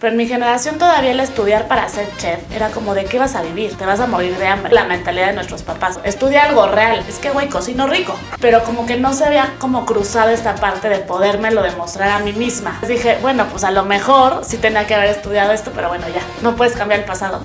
[0.00, 3.34] Pero en mi generación todavía el estudiar para ser chef era como de qué vas
[3.34, 4.72] a vivir, te vas a morir de hambre.
[4.72, 6.00] La mentalidad de nuestros papás.
[6.04, 7.04] Estudia algo real.
[7.06, 8.14] Es que, güey, cocino rico.
[8.40, 12.32] Pero como que no se había como cruzado esta parte de podérmelo demostrar a mí
[12.32, 12.80] misma.
[12.88, 16.22] Dije, bueno, pues a lo mejor sí tenía que haber estudiado esto, pero bueno, ya,
[16.40, 17.44] no puedes cambiar el pasado.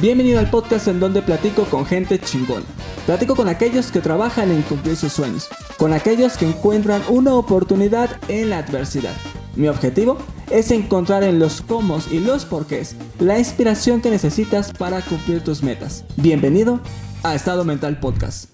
[0.00, 2.66] Bienvenido al podcast en donde platico con gente chingona.
[3.06, 8.10] Platico con aquellos que trabajan en cumplir sus sueños, con aquellos que encuentran una oportunidad
[8.28, 9.14] en la adversidad.
[9.54, 10.18] Mi objetivo
[10.50, 15.62] es encontrar en los cómo y los porqués la inspiración que necesitas para cumplir tus
[15.62, 16.04] metas.
[16.16, 16.78] Bienvenido
[17.22, 18.50] a Estado Mental Podcast.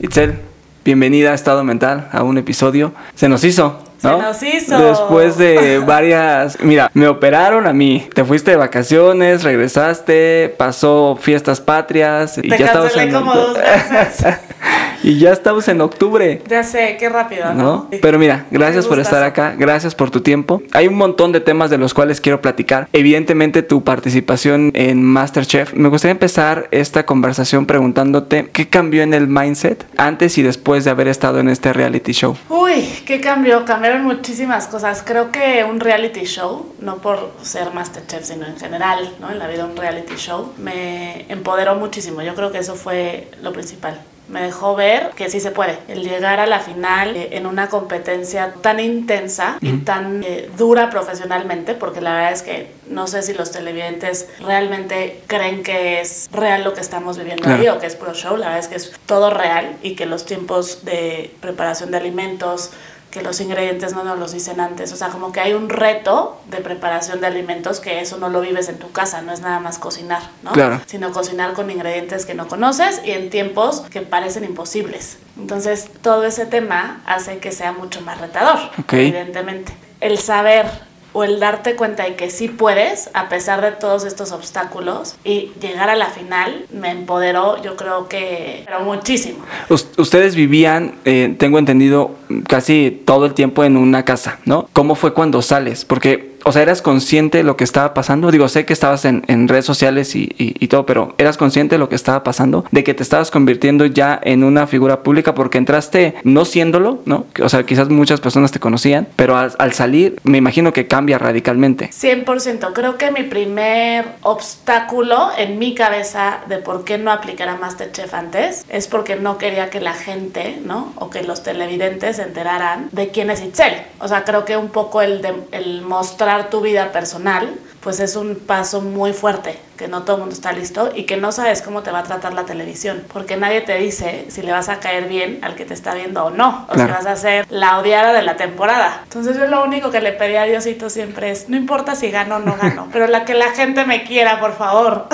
[0.00, 0.40] Itzel,
[0.84, 2.92] bienvenida a Estado Mental, a un episodio.
[3.14, 3.78] Se nos hizo,
[4.10, 4.78] Se nos hizo.
[4.78, 6.60] Después de varias...
[6.60, 8.08] Mira, me operaron a mí.
[8.14, 12.34] Te fuiste de vacaciones, regresaste, pasó fiestas patrias.
[12.34, 14.38] Te cancelé como dos veces.
[15.02, 16.42] y ya estamos en octubre.
[16.48, 17.62] Ya sé, qué rápido, ¿no?
[17.62, 17.88] ¿no?
[18.00, 20.62] Pero mira, gracias por estar acá, gracias por tu tiempo.
[20.72, 22.88] Hay un montón de temas de los cuales quiero platicar.
[22.92, 25.74] Evidentemente tu participación en MasterChef.
[25.74, 30.90] Me gustaría empezar esta conversación preguntándote qué cambió en el mindset antes y después de
[30.90, 32.36] haber estado en este reality show.
[32.48, 35.02] Uy, qué cambió, cambiaron muchísimas cosas.
[35.04, 39.30] Creo que un reality show, no por ser Masterchef, sino en general, ¿no?
[39.30, 42.22] En la vida un reality show, me empoderó muchísimo.
[42.22, 44.00] Yo creo que eso fue lo principal.
[44.26, 45.78] Me dejó ver que sí se puede.
[45.86, 50.88] El llegar a la final eh, en una competencia tan intensa y tan eh, dura
[50.88, 56.30] profesionalmente, porque la verdad es que no sé si los televidentes realmente creen que es
[56.32, 57.60] real lo que estamos viviendo Claro.
[57.60, 58.38] ahí o que es pro show.
[58.38, 62.70] La verdad es que es todo real y que los tiempos de preparación de alimentos,
[63.14, 64.92] que los ingredientes no nos los dicen antes.
[64.92, 68.40] O sea, como que hay un reto de preparación de alimentos que eso no lo
[68.40, 70.50] vives en tu casa, no es nada más cocinar, ¿no?
[70.50, 70.80] Claro.
[70.86, 75.18] Sino cocinar con ingredientes que no conoces y en tiempos que parecen imposibles.
[75.38, 78.58] Entonces, todo ese tema hace que sea mucho más retador,
[78.90, 79.72] evidentemente.
[80.00, 80.66] El saber
[81.14, 85.52] o el darte cuenta de que sí puedes, a pesar de todos estos obstáculos, y
[85.62, 89.38] llegar a la final me empoderó, yo creo que, pero muchísimo.
[89.70, 92.10] Us- ustedes vivían, eh, tengo entendido,
[92.48, 94.68] casi todo el tiempo en una casa, ¿no?
[94.72, 95.84] ¿Cómo fue cuando sales?
[95.84, 98.30] Porque, o sea, ¿eras consciente de lo que estaba pasando?
[98.30, 100.28] Digo, sé que estabas en, redes sociales y,
[100.68, 102.64] todo, pero ¿eras consciente de lo que estaba pasando?
[102.70, 107.26] De que te estabas convirtiendo ya en una figura pública porque entraste no siéndolo, ¿no?
[107.42, 111.18] O sea, quizás muchas personas te conocían, pero al, al salir me imagino que cambia
[111.18, 111.90] radicalmente.
[111.90, 112.72] 100%.
[112.72, 118.12] Creo que mi primer obstáculo en mi cabeza de por qué no aplicar a Masterchef
[118.14, 120.92] antes es porque no quería que la gente, ¿no?
[120.96, 123.74] O que los televidentes se enteraran de quién es Itzel.
[124.00, 128.16] O sea, creo que un poco el, de, el mostrar tu vida personal, pues es
[128.16, 131.60] un paso muy fuerte, que no todo el mundo está listo y que no sabes
[131.62, 134.80] cómo te va a tratar la televisión, porque nadie te dice si le vas a
[134.80, 136.88] caer bien al que te está viendo o no, o Claro.
[136.88, 139.00] si vas a ser la odiada de la temporada.
[139.04, 142.36] Entonces yo lo único que le pedí a Diosito siempre es, no importa si gano
[142.36, 145.06] o no gano, pero la que la gente me quiera, por favor.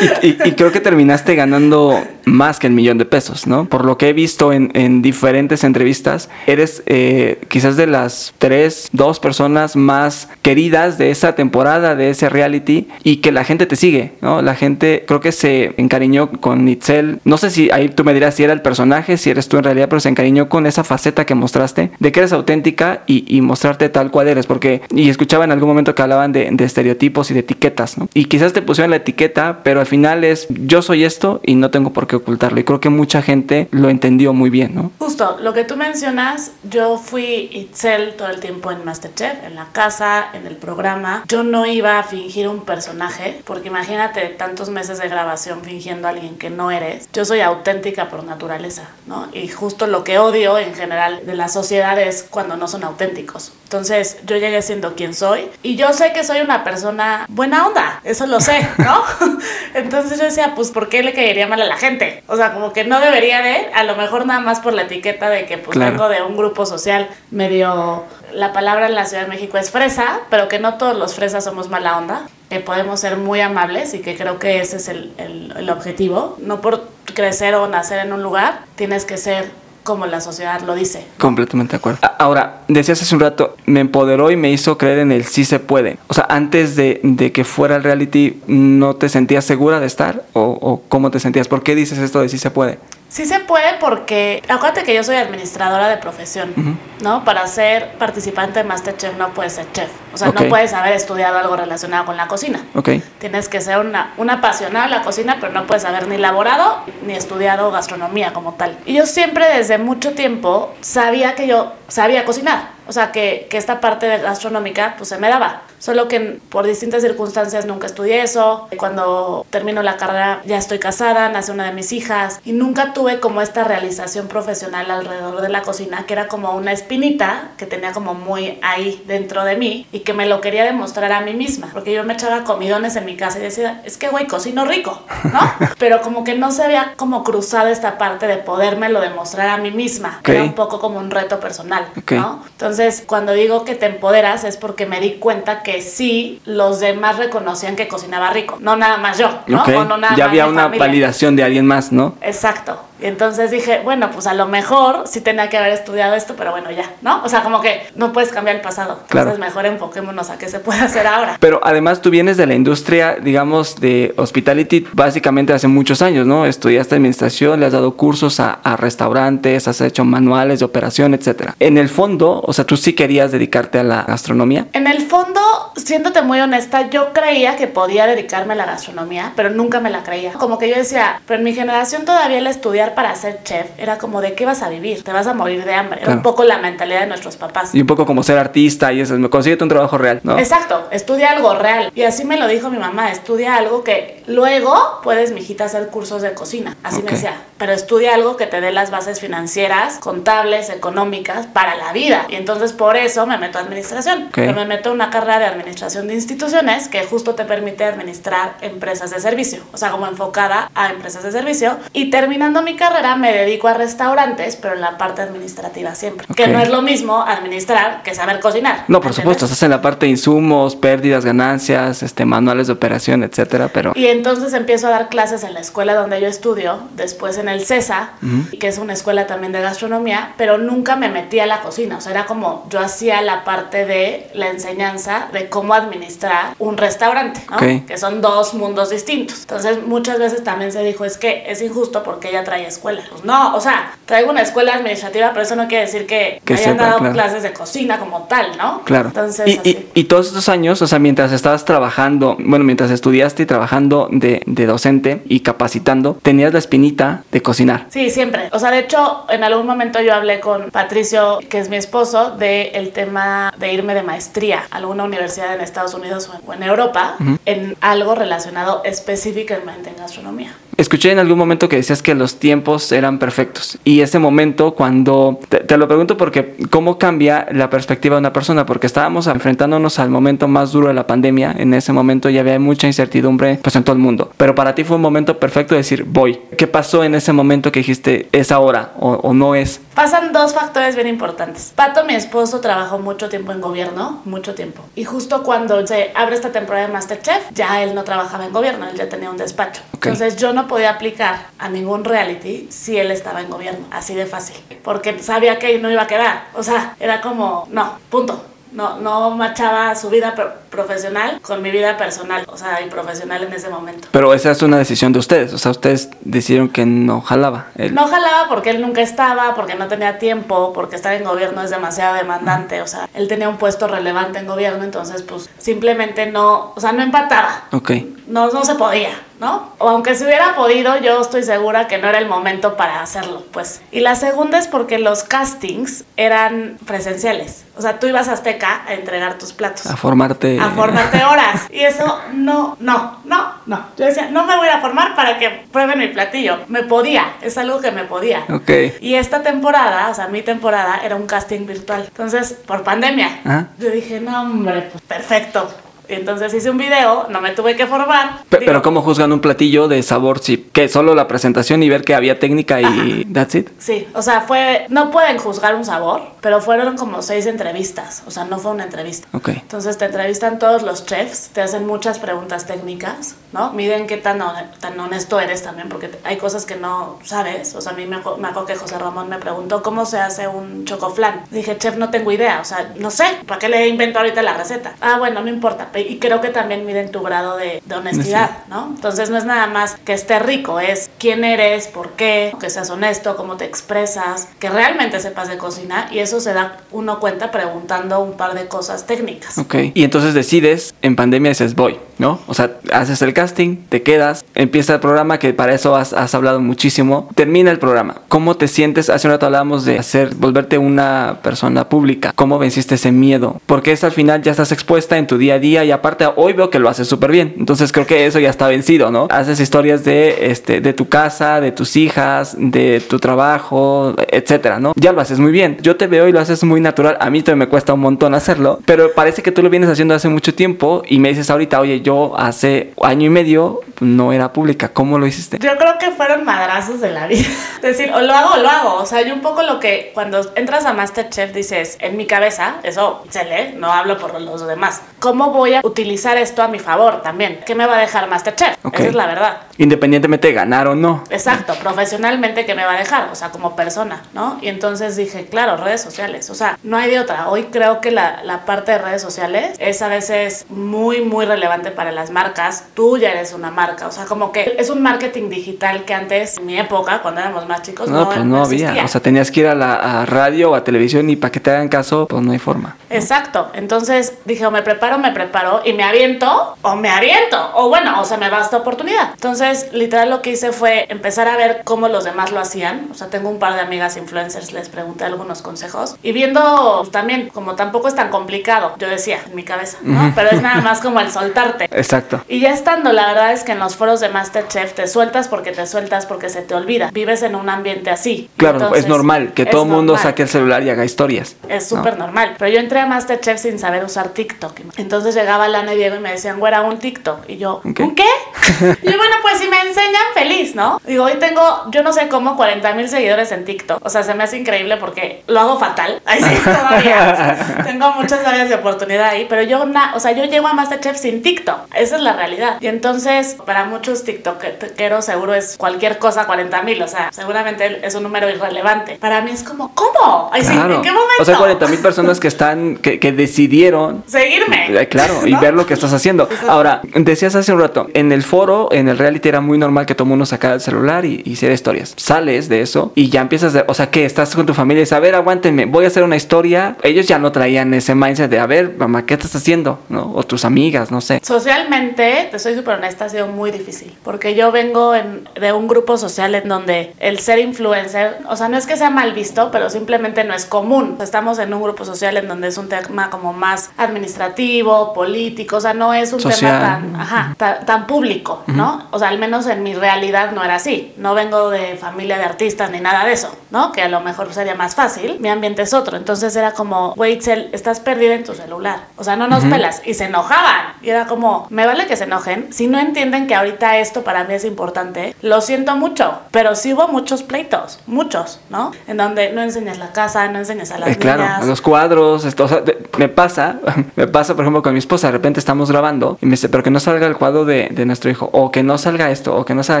[0.22, 3.66] Y, y- y creo que terminaste ganando más que el millón de pesos, ¿no?
[3.66, 8.88] Por lo que he visto en, en diferentes entrevistas, eres eh, quizás de las tres,
[8.92, 13.76] dos personas más queridas de esa temporada, de ese reality, y que la gente te
[13.76, 14.42] sigue, ¿no?
[14.42, 17.20] La gente creo que se encariñó con Itzel.
[17.24, 19.64] No sé si ahí tú me dirás si era el personaje, si eres tú en
[19.64, 23.40] realidad, pero se encariñó con esa faceta que mostraste, de que eres auténtica y, y
[23.40, 27.30] mostrarte tal cual eres, porque, y escuchaba en algún momento que hablaban de, de estereotipos
[27.30, 28.08] y de etiquetas, ¿no?
[28.14, 31.70] Y quizás te pusieron la etiqueta, pero al final es, yo soy esto y no
[31.70, 32.60] tengo por qué ocultarlo.
[32.60, 34.90] Y creo que mucha gente lo entendió muy bien, ¿no?
[34.98, 39.66] Justo, lo que tú mencionas, yo fui Itzel todo el tiempo en Masterchef, en la
[39.72, 41.24] casa, en el programa.
[41.28, 46.10] Yo no iba a fingir un personaje, porque imagínate tantos meses de grabación fingiendo a
[46.10, 47.08] alguien que no eres.
[47.12, 49.28] Yo soy auténtica por naturaleza, ¿no?
[49.32, 53.52] Y justo lo que odio en general de la sociedad es cuando no son auténticos.
[53.64, 58.00] Entonces yo llegué siendo quien soy y yo sé que soy una persona buena onda,
[58.04, 59.02] eso lo sé, ¿no?
[59.74, 62.22] Entonces yo decía, pues ¿por qué le caería mal a la gente?
[62.28, 65.28] O sea, como que no debería de, a lo mejor nada más por la etiqueta
[65.30, 65.92] de que pues Claro.
[65.92, 68.04] vengo de un grupo social medio,
[68.36, 71.44] la palabra en la Ciudad de México es fresa, pero que no todos los fresas
[71.44, 75.12] somos mala onda, que podemos ser muy amables y que creo que ese es el,
[75.18, 76.36] el- el objetivo.
[76.40, 76.84] No por
[77.14, 79.50] crecer o nacer en un lugar, tienes que ser
[79.82, 81.06] como la sociedad lo dice.
[81.16, 82.00] Completamente de acuerdo.
[82.18, 85.60] Ahora, decías hace un rato, me empoderó y me hizo creer en el sí se
[85.60, 85.96] puede.
[86.08, 90.24] O sea, antes de, de que fuera el reality, ¿no te sentías segura de estar?
[90.32, 91.46] ¿O, o cómo te sentías?
[91.46, 92.80] ¿Por qué dices esto de sí se puede?
[93.08, 96.52] Sí se puede porque, acuérdate que yo soy administradora de profesión,
[97.00, 97.24] ¿no?
[97.24, 99.88] Para ser participante de Masterchef no puedes ser chef.
[100.12, 100.40] O sea, Ok.
[100.40, 102.60] no puedes haber estudiado algo relacionado con la cocina.
[102.74, 102.90] Ok.
[103.20, 106.80] Tienes que ser una, una apasionada de la cocina, pero no puedes haber ni laborado
[107.06, 108.76] ni estudiado gastronomía como tal.
[108.86, 112.75] Y yo siempre desde mucho tiempo sabía que yo sabía cocinar.
[112.88, 115.62] O sea, que, que esta parte de gastronómica pues se me daba.
[115.78, 118.68] Solo que por distintas circunstancias nunca estudié eso.
[118.76, 123.20] Cuando termino la carrera ya estoy casada, nace una de mis hijas y nunca tuve
[123.20, 127.92] como esta realización profesional alrededor de la cocina, que era como una espinita que tenía
[127.92, 131.68] como muy ahí dentro de mí y que me lo quería demostrar a mí misma.
[131.72, 135.02] Porque yo me echaba comidones en mi casa y decía, es que güey, cocino rico,
[135.24, 135.40] ¿no?
[135.78, 139.70] Pero como que no se había como cruzado esta parte de podérmelo demostrar a mí
[139.70, 140.16] misma.
[140.20, 140.28] Ok.
[140.30, 142.12] Era un poco como un reto personal, Ok.
[142.12, 142.44] ¿no?
[142.46, 142.75] Entonces,
[143.06, 147.76] cuando digo que te empoderas es porque me di cuenta que sí, los demás reconocían
[147.76, 149.62] que cocinaba rico, no nada más yo, ¿no?
[149.62, 149.68] Ok.
[149.68, 150.86] O no nada ya más había una familia.
[150.86, 152.14] validación de alguien más, ¿no?
[152.20, 152.80] Exacto.
[153.00, 156.50] Y entonces dije, bueno, pues a lo mejor sí tenía que haber estudiado esto, pero
[156.50, 157.22] bueno, ya, ¿no?
[157.24, 159.00] O sea, como que no puedes cambiar el pasado.
[159.08, 159.30] Claro.
[159.30, 161.36] Entonces mejor enfoquémonos a qué se puede hacer ahora.
[161.40, 166.46] Pero además tú vienes de la industria, digamos, de hospitality básicamente hace muchos años, ¿no?
[166.46, 171.54] Estudiaste administración, le has dado cursos a, a restaurantes, has hecho manuales de operación, etcétera.
[171.60, 174.66] En el fondo, o sea, tú sí querías dedicarte a la gastronomía.
[174.72, 175.40] En el fondo,
[175.76, 180.02] siéndote muy honesta, yo creía que podía dedicarme a la gastronomía, pero nunca me la
[180.02, 180.32] creía.
[180.32, 182.46] Como que yo decía, pero en mi generación todavía el
[182.86, 185.64] estudiar para ser chef era como de qué vas a vivir, te vas a morir
[185.64, 186.00] de hambre.
[186.02, 187.74] Era un poco la mentalidad de nuestros papás.
[187.74, 190.38] Y un poco como ser artista y eso, consíguete un trabajo real, ¿no?
[190.38, 191.90] Exacto, estudia algo real.
[191.94, 196.22] Y así me lo dijo mi mamá, estudia algo que luego puedes, mijita, hacer cursos
[196.22, 196.76] de cocina.
[196.82, 197.04] Así Ok.
[197.04, 201.92] me decía, pero estudia algo que te dé las bases financieras, contables, económicas para la
[201.92, 202.26] vida.
[202.28, 204.24] Y entonces por eso me meto a administración.
[204.28, 204.34] Ok.
[204.34, 208.56] Pero me meto a una carrera de administración de instituciones que justo te permite administrar
[208.60, 209.62] empresas de servicio.
[209.72, 211.76] O sea, como enfocada a empresas de servicio.
[211.92, 216.26] Y terminando mi carrera me dedico a restaurantes, pero en la parte administrativa siempre.
[216.34, 216.48] Que Ok.
[216.50, 218.84] no es lo mismo administrar que saber cocinar.
[218.88, 223.22] No, por supuesto, estás en la parte de insumos, pérdidas, ganancias, este, manuales de operación,
[223.22, 223.92] etcétera, pero...
[223.94, 227.64] Y entonces empiezo a dar clases en la escuela donde yo estudio, después en el
[227.64, 228.10] CESA,
[228.58, 231.98] que es una escuela también de gastronomía, pero nunca me metí a la cocina.
[231.98, 236.76] O sea, era como yo hacía la parte de la enseñanza de cómo administrar un
[236.76, 237.86] restaurante, ¿no?
[237.86, 239.40] Que son dos mundos distintos.
[239.40, 243.02] Entonces, muchas veces también se dijo, es que es injusto porque ella trae escuela.
[243.10, 246.54] Pues no, o sea, traigo una escuela administrativa, pero eso no quiere decir que, Que
[246.54, 247.14] hayan sepa, dado claro.
[247.14, 248.82] clases de cocina como tal, ¿no?
[248.84, 249.08] Claro.
[249.08, 253.46] Entonces, y, y todos estos años, o sea, mientras estabas trabajando, bueno, mientras estudiaste y
[253.46, 257.86] trabajando de, de docente y capacitando, tenías la espinita de cocinar.
[257.88, 258.48] Sí, siempre.
[258.52, 262.32] O sea, de hecho, en algún momento yo hablé con Patricio, que es mi esposo,
[262.32, 266.40] del el tema de irme de maestría a alguna universidad en Estados Unidos o en,
[266.46, 270.54] o en Europa, en algo relacionado específicamente en gastronomía.
[270.76, 273.78] Escuché en algún momento que decías que los tiempos eran perfectos.
[273.82, 278.34] Y ese momento cuando, te, te lo pregunto porque, ¿cómo cambia la perspectiva de una
[278.34, 278.66] persona?
[278.66, 281.54] Porque estábamos enfrentándonos al momento más duro de la pandemia.
[281.56, 284.30] En ese momento ya había mucha incertidumbre pues en todo el mundo.
[284.36, 286.40] Pero para ti fue un momento perfecto de decir, voy.
[286.58, 289.80] ¿Qué pasó en ese momento que dijiste, es ahora o, o no es?
[289.94, 291.72] Pasan dos factores bien importantes.
[291.74, 294.82] Pato, mi esposo, trabajó mucho tiempo en gobierno, mucho tiempo.
[294.94, 298.86] Y justo cuando se abre esta temporada de Masterchef, ya él no trabajaba en gobierno,
[298.90, 299.80] él ya tenía un despacho.
[299.94, 300.06] Ok.
[300.06, 304.26] Entonces yo no podía aplicar a ningún reality si él estaba en gobierno, así de
[304.26, 304.56] fácil.
[304.82, 306.44] Porque sabía que no iba a quedar.
[306.54, 308.44] O sea, era como, no, punto.
[308.72, 313.42] No, no machaba su vida pro- profesional con mi vida personal, o sea, y profesional
[313.44, 314.08] en ese momento.
[314.10, 315.54] Pero esa es una decisión de ustedes.
[315.54, 317.68] O sea, ustedes decidieron que no jalaba.
[317.76, 321.62] El- No jalaba porque él nunca estaba, porque no tenía tiempo, porque estar en gobierno
[321.62, 322.82] es demasiado demandante.
[322.82, 326.92] O sea, él tenía un puesto relevante en gobierno, entonces pues simplemente no, o sea,
[326.92, 327.62] no empataba.
[327.72, 327.92] Ok.
[328.26, 329.72] No, no se podía, ¿no?
[329.78, 333.44] O aunque se hubiera podido, yo estoy segura que no era el momento para hacerlo,
[333.52, 333.82] pues.
[333.90, 337.64] Y la segunda es porque los castings eran presenciales.
[337.76, 340.58] O sea, tú ibas a Azteca a entregar tus platos A formarte.
[340.58, 341.66] a formarte horas.
[341.70, 343.86] Y eso no, no, no, no.
[343.98, 346.58] Yo decía, no me voy a formar para que prueben mi platillo.
[346.68, 348.44] Me podía, es algo que me podía.
[348.48, 348.70] Ok.
[349.00, 352.04] Y esta temporada, o sea, mi temporada era un casting virtual.
[352.08, 355.68] Entonces, por pandemia, yo dije, no, hombre, pues perfecto.
[356.08, 358.40] Entonces hice un video, no me tuve que formar.
[358.50, 362.02] Digo, pero ¿cómo juzgan un platillo de sabor si que solo la presentación y ver
[362.02, 363.68] que había técnica y that's it?
[363.78, 368.30] Sí, o sea, fue, no pueden juzgar un sabor, pero fueron como seis entrevistas, o
[368.30, 369.26] sea, no fue una entrevista.
[369.32, 369.48] Ok.
[369.48, 373.72] Entonces te entrevistan todos los chefs, te hacen muchas preguntas técnicas, ¿no?
[373.72, 374.38] Miden qué tan,
[374.78, 377.74] tan honesto eres también, porque hay cosas que no sabes.
[377.74, 380.46] O sea, a mí me, me acuerdo que José Ramón me preguntó cómo se hace
[380.46, 381.46] un chocoflan.
[381.50, 384.56] Dije, chef, no tengo idea, o sea, no sé, ¿para qué le invento ahorita la
[384.56, 384.94] receta?
[385.00, 385.88] Ah, bueno, no importa.
[385.98, 388.92] Y creo que también miden tu grado de, de honestidad, ¿no?
[388.94, 392.88] Entonces no es nada más que esté rico, es quién eres, por qué, que seas
[392.90, 397.50] honesto, cómo te expresas, que realmente sepas de cocina y eso se da uno cuenta
[397.50, 399.58] preguntando un par de cosas técnicas.
[399.58, 402.40] Ok, y entonces decides, en pandemia dices, voy, ¿no?
[402.46, 406.60] O sea, haces el casting, te quedas, empieza el programa, que para eso has, hablado
[406.60, 408.22] muchísimo, termina el programa.
[408.28, 409.10] ¿Cómo te sientes?
[409.10, 412.32] Hace un rato hablábamos de hacer, volverte una persona pública.
[412.34, 413.60] ¿Cómo venciste ese miedo?
[413.66, 416.52] Porque es al final ya estás expuesta en tu día a día y aparte hoy
[416.52, 417.54] veo que lo haces súper bien.
[417.58, 419.28] Entonces creo que eso ya está vencido, ¿no?
[419.30, 424.92] Haces historias de, este, de tu casa, de tus hijas, de tu trabajo, etcétera, ¿no?
[424.96, 425.78] Ya lo haces muy bien.
[425.80, 427.16] Yo te veo y lo haces muy natural.
[427.20, 430.14] A mí también me cuesta un montón hacerlo, pero parece que tú lo vienes haciendo
[430.14, 434.52] hace mucho tiempo y me dices ahorita, oye, yo hace año y medio no era
[434.52, 434.90] pública.
[434.90, 435.58] ¿Cómo lo hiciste?
[435.58, 437.46] Yo creo que fueron madrazos de la vida.
[437.76, 438.94] Es decir, o lo hago o lo hago.
[438.96, 442.76] O sea, yo un poco lo que cuando entras a Masterchef dices, en mi cabeza,
[442.82, 445.02] eso se lee, no hablo por los demás.
[445.20, 447.60] ¿Cómo voy a utilizar esto a mi favor también?
[447.66, 448.76] ¿Qué me va a dejar Masterchef?
[448.82, 448.94] Ok.
[449.00, 449.58] Esa es la verdad.
[449.78, 451.24] Independientemente de ganar o no.
[451.30, 453.28] Exacto, profesionalmente, ¿qué me va a dejar?
[453.30, 454.58] O sea, como persona, ¿no?
[454.60, 456.48] Y entonces dije, claro, redes sociales.
[456.50, 457.48] O sea, no hay de otra.
[457.50, 461.90] Hoy creo que la, la parte de redes sociales es a veces muy, muy relevante
[461.90, 462.84] para las marcas.
[462.94, 464.06] Tú ya eres una marca.
[464.06, 467.66] O sea, como que es un marketing digital que antes, en mi época, cuando éramos
[467.66, 469.04] más chicos, No, no, pues no había.
[469.04, 471.60] O sea, tenías que ir a la a radio o a televisión y para que
[471.60, 472.96] te hagan caso, pues no hay forma.
[473.10, 473.70] Exacto.
[473.74, 478.20] Entonces dije, o me preparo, me preparo y me aviento, o me aviento, o bueno,
[478.20, 479.30] o se me va esta oportunidad.
[479.34, 483.08] Entonces, literal lo que hice fue empezar a ver cómo los demás lo hacían.
[483.10, 485.95] O sea, tengo un par de amigas influencers, les pregunté algunos consejos.
[486.22, 490.32] Y viendo pues, también, como tampoco es tan complicado, yo decía en mi cabeza, ¿no?
[490.34, 491.84] Pero es nada más como el soltarte.
[491.90, 492.42] Exacto.
[492.48, 495.72] Y ya estando, la verdad es que en los foros de Masterchef te sueltas porque
[495.72, 497.10] te sueltas porque se te olvida.
[497.12, 498.50] Vives en un ambiente así.
[498.56, 500.22] Claro, Entonces, es normal que todo el mundo normal.
[500.22, 501.56] saque el celular y haga historias.
[501.68, 501.98] Es ¿no?
[501.98, 502.54] súper normal.
[502.58, 504.80] Pero yo entré a Masterchef sin saber usar TikTok.
[504.96, 507.48] Entonces llegaba Lana y Diego y me decían, güera, un TikTok.
[507.48, 508.24] Y yo, ¿Un ¿un qué?
[509.02, 511.00] y bueno, pues si me enseñan, feliz, ¿no?
[511.04, 514.04] Digo, hoy tengo, yo no sé cómo, 40 mil seguidores en TikTok.
[514.04, 516.20] O sea, se me hace increíble porque lo hago fatal.
[516.26, 517.32] Ahí sí, todavía.
[517.32, 519.46] O sea, tengo muchas áreas de oportunidad ahí.
[519.48, 521.94] Pero yo, na, o sea, yo llego a Masterchef sin TikTok.
[521.94, 522.76] Esa es la realidad.
[522.80, 527.02] Y entonces, para muchos TikTokeros, seguro es cualquier cosa 40 mil.
[527.02, 529.16] O sea, seguramente es un número irrelevante.
[529.20, 530.50] Para mí es como, ¿cómo?
[530.52, 530.72] Ay, sí.
[530.72, 531.40] ¿en qué momento?
[531.40, 534.86] O sea, 40 mil personas que están, que, que decidieron seguirme.
[534.88, 536.48] Eh, Claro, y ver lo que estás haciendo.
[536.68, 540.14] Ahora, decías hace un rato, en el foro, en el reality era muy normal que
[540.14, 542.14] todo mundo sacara el celular y y hiciera historias.
[542.16, 545.02] Sales de eso y ya empiezas, de, o sea, que estás con tu familia y
[545.02, 546.96] dices, a ver, aguántenme, voy a hacer una historia.
[547.02, 549.98] Ellos ya no traían ese mindset de, a ver, mamá, ¿qué estás haciendo?
[550.08, 550.32] ¿No?
[550.34, 551.40] O tus amigas, no sé.
[551.44, 554.12] Socialmente, te soy súper honesta, ha sido muy difícil.
[554.24, 558.68] Porque yo vengo en- de un grupo social en donde el ser influencer, o sea,
[558.68, 561.18] no es que sea mal visto, pero simplemente no es común.
[561.20, 565.80] Estamos en un grupo social en donde es un tema como más administrativo, político, o
[565.80, 566.58] sea, no es un Social.
[566.60, 569.04] tema tan, ajá, ta- tan, público, ¿no?
[569.10, 571.12] O sea, al menos en mi realidad no era así.
[571.16, 573.92] No vengo de familia de artistas ni nada de eso, ¿no?
[573.92, 575.36] Que a lo mejor sería más fácil.
[575.40, 576.16] Mi ambiente es otro.
[576.16, 577.38] Entonces era como, güey,
[577.72, 579.00] estás perdida en tu celular.
[579.16, 580.02] O sea, no nos pelas.
[580.04, 580.94] Y se enojaban.
[581.02, 582.72] Y era como, me vale que se enojen.
[582.72, 586.38] Si no entienden que ahorita esto para mí es importante, lo siento mucho.
[586.50, 588.92] Pero sí hubo muchos pleitos, muchos, ¿no?
[589.06, 591.62] En donde no enseñas la casa, no enseñas a las Eh, claro, niñas.
[591.62, 592.82] a los cuadros, esto, o sea,
[593.18, 593.76] me pasa,
[594.16, 596.82] me pasa, por ejemplo, con mi esposa, de repente estamos grabando y me dice, pero
[596.82, 599.64] que no salga el cuadro de, de nuestro hijo, o que no salga esto, o
[599.64, 600.00] que no salga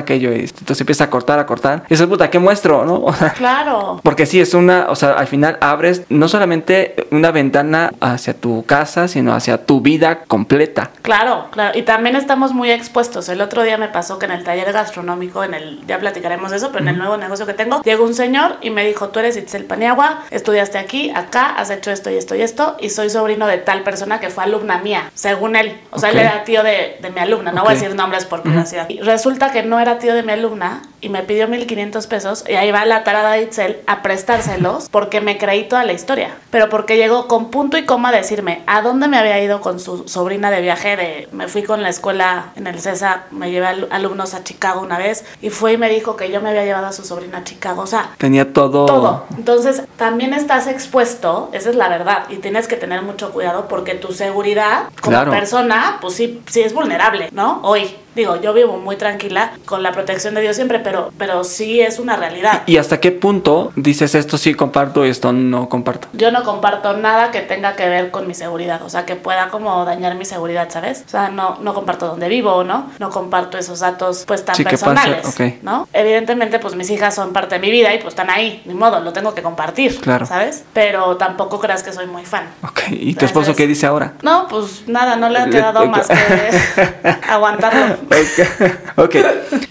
[0.02, 2.84] aquello, y entonces empieza a cortar, a cortar, y dices, puta, ¿qué muestro?
[2.84, 2.96] ¿No?
[3.06, 4.00] O sea, Claro.
[4.02, 8.64] porque sí, es una, o sea, al final abres no solamente una ventana hacia tu
[8.66, 10.90] casa, sino hacia tu vida completa.
[11.02, 11.78] Claro, claro.
[11.78, 13.28] Y también estamos muy expuestos.
[13.28, 16.56] El otro día me pasó que en el taller gastronómico, en el, ya platicaremos de
[16.58, 19.20] eso, pero en el nuevo negocio que tengo, llegó un señor y me dijo, tú
[19.20, 23.08] eres Itzel Paniagua, estudiaste aquí, acá, has hecho esto y esto y esto, y soy
[23.10, 25.80] sobrino de tal persona que fue alumna mía, según él.
[25.90, 28.42] O sea, él era tío de, de mi alumna, no voy a decir nombres por
[28.42, 28.88] privacidad.
[28.88, 32.54] Y resulta que no era tío de mi alumna y me pidió 1500 pesos y
[32.54, 36.30] ahí va la tarada de Itzel a prestárselos porque me creí toda la historia.
[36.50, 39.78] Pero porque llegó con punto y coma a decirme a dónde me había ido con
[39.80, 40.96] su sobrina de viaje.
[40.96, 44.80] De, me fui con la escuela en el CESA, me llevé al- alumnos a Chicago
[44.80, 47.38] una vez y fue y me dijo que yo me había llevado a su sobrina
[47.38, 47.82] a Chicago.
[47.82, 48.86] O sea, Tenía todo.
[48.86, 49.24] todo.
[49.36, 53.94] Entonces, también estás expuesto, esa es la verdad, y tienes que tener mucho cuidado porque
[53.94, 55.30] tu seguridad como Claro.
[55.30, 57.60] persona, pues sí, sí es vulnerable, ¿no?
[57.62, 57.94] Hoy.
[58.16, 61.98] Digo, yo vivo muy tranquila con la protección de Dios siempre, pero, pero sí es
[61.98, 62.62] una realidad.
[62.64, 66.08] ¿Y hasta qué punto dices esto sí comparto y esto no comparto?
[66.14, 69.48] Yo no comparto nada que tenga que ver con mi seguridad, o sea, que pueda
[69.50, 71.04] como dañar mi seguridad, ¿sabes?
[71.06, 72.90] O sea, no, no comparto dónde vivo, ¿no?
[72.98, 75.36] No comparto esos datos pues tan Sí, personales.
[75.60, 75.86] ¿no?
[75.92, 79.00] Evidentemente pues mis hijas son parte de mi vida y pues están ahí, ni modo,
[79.00, 80.24] lo tengo que compartir, Claro.
[80.24, 80.64] ¿sabes?
[80.72, 82.48] Pero tampoco creas que soy muy fan.
[82.62, 84.14] Ok, ¿y tu esposo qué dice ahora?
[84.22, 86.16] No, pues nada, no le ha quedado más que
[87.28, 88.05] aguantarlo.
[88.96, 89.16] Ok,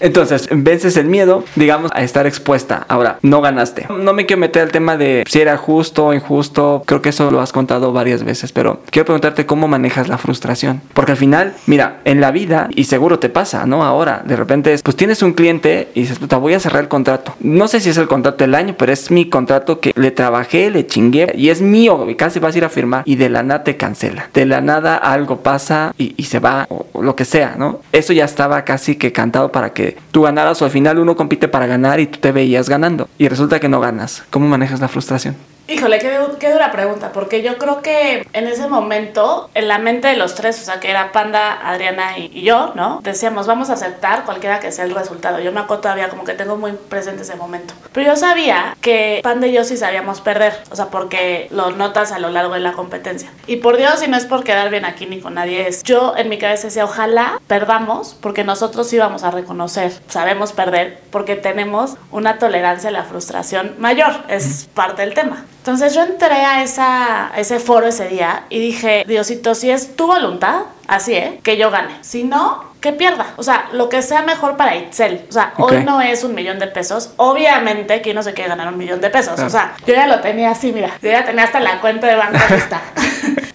[0.00, 2.84] entonces vences el miedo, digamos, a estar expuesta.
[2.88, 3.86] Ahora, no ganaste.
[3.90, 6.82] No me quiero meter al tema de si era justo o injusto.
[6.86, 10.80] Creo que eso lo has contado varias veces, pero quiero preguntarte cómo manejas la frustración.
[10.94, 13.84] Porque al final, mira, en la vida, y seguro te pasa, ¿no?
[13.84, 16.88] Ahora, de repente, es, pues tienes un cliente y dices, puta, voy a cerrar el
[16.88, 17.34] contrato.
[17.40, 20.70] No sé si es el contrato del año, pero es mi contrato que le trabajé,
[20.70, 22.08] le chingué y es mío.
[22.08, 24.28] Y casi vas a ir a firmar y de la nada te cancela.
[24.32, 27.80] De la nada algo pasa y, se va o lo que sea, ¿no?
[27.92, 31.48] Eso ya estaba casi que cantado para que tú ganaras o al final uno compite
[31.48, 34.24] para ganar y tú te veías ganando y resulta que no ganas.
[34.28, 35.36] ¿Cómo manejas la frustración?
[35.68, 40.06] Híjole, qué, qué dura pregunta, porque yo creo que en ese momento, en la mente
[40.06, 43.00] de los tres, o sea, que era Panda, Adriana y, y yo, ¿no?
[43.02, 45.40] Decíamos, vamos a aceptar cualquiera que sea el resultado.
[45.40, 47.74] Yo me acuerdo todavía como que tengo muy presente ese momento.
[47.92, 52.12] Pero yo sabía que Panda y yo sí sabíamos perder, o sea, porque lo notas
[52.12, 53.30] a lo largo de la competencia.
[53.48, 56.14] Y por Dios, y no es por quedar bien aquí ni con nadie, es yo
[56.16, 61.34] en mi cabeza decía, ojalá perdamos, porque nosotros sí vamos a reconocer, sabemos perder, porque
[61.34, 65.44] tenemos una tolerancia a la frustración mayor, es parte del tema.
[65.66, 69.96] Entonces yo entré a, esa, a ese foro ese día y dije, Diosito, si es
[69.96, 71.40] tu voluntad, así, ¿eh?
[71.42, 71.92] Que yo gane.
[72.02, 73.34] Si no, que pierda.
[73.34, 75.26] O sea, lo que sea mejor para Itzel.
[75.28, 77.10] O sea, hoy no es un millón de pesos.
[77.16, 79.40] Obviamente, ¿quién no se quiere ganar un millón de pesos?
[79.40, 80.92] O sea, yo ya lo tenía así, mira.
[81.02, 82.80] Yo ya tenía hasta la cuenta de banco lista.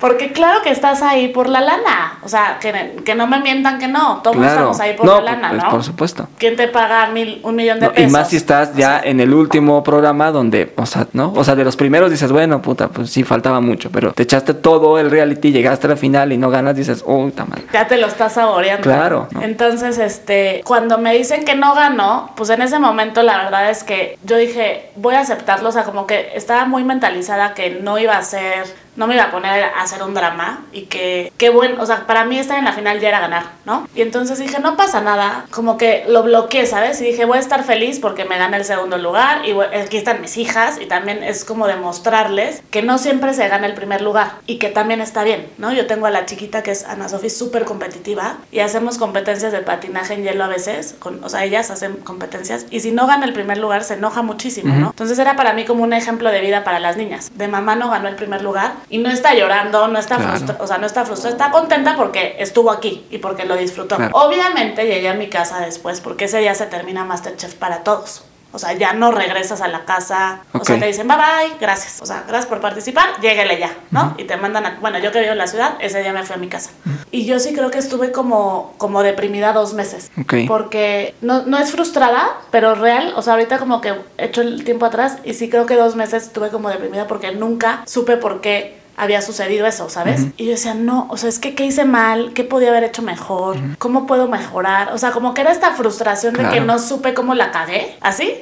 [0.01, 2.17] Porque claro que estás ahí por la lana.
[2.24, 4.20] O sea, que, que no me mientan que no.
[4.24, 5.70] Todos estamos ahí por no, la lana, pues, ¿no?
[5.70, 6.27] por supuesto.
[6.39, 8.12] ¿Quién te paga mil, un millón de No, y pesos?
[8.12, 11.31] más si estás ya en el último programa donde, o sea, ¿no?
[11.36, 14.55] O sea, de los primeros dices, bueno, puta, pues sí faltaba mucho, pero te echaste
[14.55, 17.62] todo el reality, llegaste a la final y no ganas, dices, uy, está mal.
[17.72, 18.81] ya te lo estás saboreando.
[18.81, 19.43] Claro, ¿no?
[19.43, 23.84] Entonces, este, cuando me dicen que no ganó, pues en ese momento la verdad es
[23.84, 28.00] que yo dije, voy a aceptarlo, o sea, como que estaba muy mentalizada que no
[28.00, 28.65] iba a ser,
[28.96, 32.06] no me iba a poner a hacer un drama y que, qué bueno, o sea,
[32.08, 33.88] para mí estar en la final ya era ganar, ¿no?
[33.96, 37.00] Y entonces dije, no pasa nada, como que lo bloqueé, ¿sabes?
[37.02, 39.98] Y dije, voy a estar feliz porque me gané el segundo lugar y voy- aquí
[39.98, 44.02] están mis hijas y también es como demostrarles que no siempre se gana el primer
[44.02, 45.72] lugar y que también está bien, ¿no?
[45.72, 49.60] Yo tengo a la chiquita que es Ana Sofía súper competitiva y hacemos competencias de
[49.60, 53.26] patinaje en hielo a veces, con, o sea, ellas hacen competencias y si no gana
[53.26, 54.88] el primer lugar se enoja muchísimo, ¿no?
[54.90, 57.32] Entonces era para mí como un ejemplo de vida para las niñas.
[57.36, 60.31] De mamá no ganó el primer lugar y no está llorando, no está Claro.
[60.31, 63.96] frustrada, o sea, no está frustrada, está contenta porque estuvo aquí y porque lo disfrutó.
[63.98, 64.11] Claro.
[64.17, 68.24] Obviamente llegué a mi casa después porque ese día se termina Masterchef para todos.
[68.51, 70.42] O sea, ya no regresas a la casa.
[70.53, 72.01] O sea, te dicen bye bye, gracias.
[72.01, 74.16] O sea, gracias por participar, lléguele ya, ¿no?
[74.18, 74.77] Y te mandan a.
[74.79, 76.72] Bueno, yo que vivo en la ciudad, ese día me fui a mi casa.
[77.11, 80.11] Y yo sí creo que estuve como, como deprimida dos meses.
[80.20, 80.33] Ok.
[80.48, 83.14] Porque no, no es frustrada, pero real.
[83.16, 85.96] O sea, ahorita como que he hecho el tiempo atrás y sí creo que dos
[85.96, 90.27] meses estuve como deprimida porque nunca supe por qué había sucedido eso, ¿sabes?
[90.38, 93.01] Y yo decía, no, o sea, es que qué hice mal, qué podía haber hecho
[93.01, 94.92] mejor, cómo puedo mejorar.
[94.94, 98.36] O sea, como que era esta frustración de que no supe cómo la cagué, así.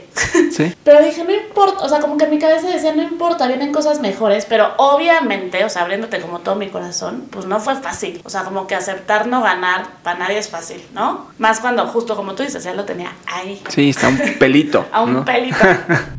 [0.51, 0.73] Sí.
[0.83, 3.71] Pero dije, no importa, o sea, como que en mi cabeza decía, no importa, vienen
[3.71, 8.21] cosas mejores, pero obviamente, o sea, abriéndote como todo mi corazón, pues no fue fácil.
[8.25, 11.27] O sea, como que aceptar no ganar para nadie es fácil, ¿no?
[11.37, 14.85] Más cuando justo como tú dices, ya lo tenía ahí, Sí, está un pelito.
[14.91, 15.25] a un ¿no?
[15.25, 15.57] pelito.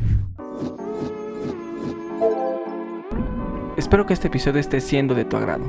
[3.91, 5.65] Espero que este episodio esté siendo de tu agrado.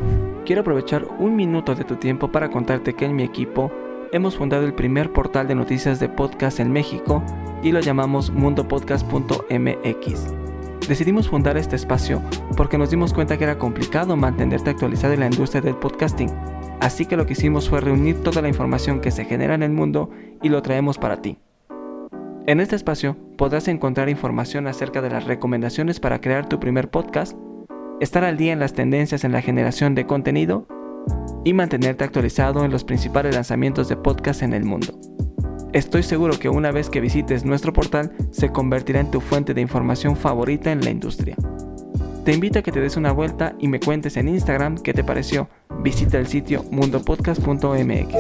[0.46, 3.72] Quiero aprovechar un minuto de tu tiempo para contarte que en mi equipo
[4.12, 7.24] hemos fundado el primer portal de noticias de podcast en México
[7.64, 10.28] y lo llamamos mundopodcast.mx.
[10.88, 12.22] Decidimos fundar este espacio
[12.56, 16.30] porque nos dimos cuenta que era complicado mantenerte actualizado en la industria del podcasting,
[16.80, 19.72] así que lo que hicimos fue reunir toda la información que se genera en el
[19.72, 20.12] mundo
[20.44, 21.40] y lo traemos para ti.
[22.46, 27.36] En este espacio podrás encontrar información acerca de las recomendaciones para crear tu primer podcast,
[28.02, 30.66] estar al día en las tendencias en la generación de contenido
[31.46, 35.00] y mantenerte actualizado en los principales lanzamientos de podcast en el mundo.
[35.72, 39.62] Estoy seguro que una vez que visites nuestro portal se convertirá en tu fuente de
[39.62, 41.36] información favorita en la industria.
[42.26, 45.04] Te invito a que te des una vuelta y me cuentes en Instagram qué te
[45.04, 45.48] pareció.
[45.82, 48.16] Visita el sitio mundopodcast.mx.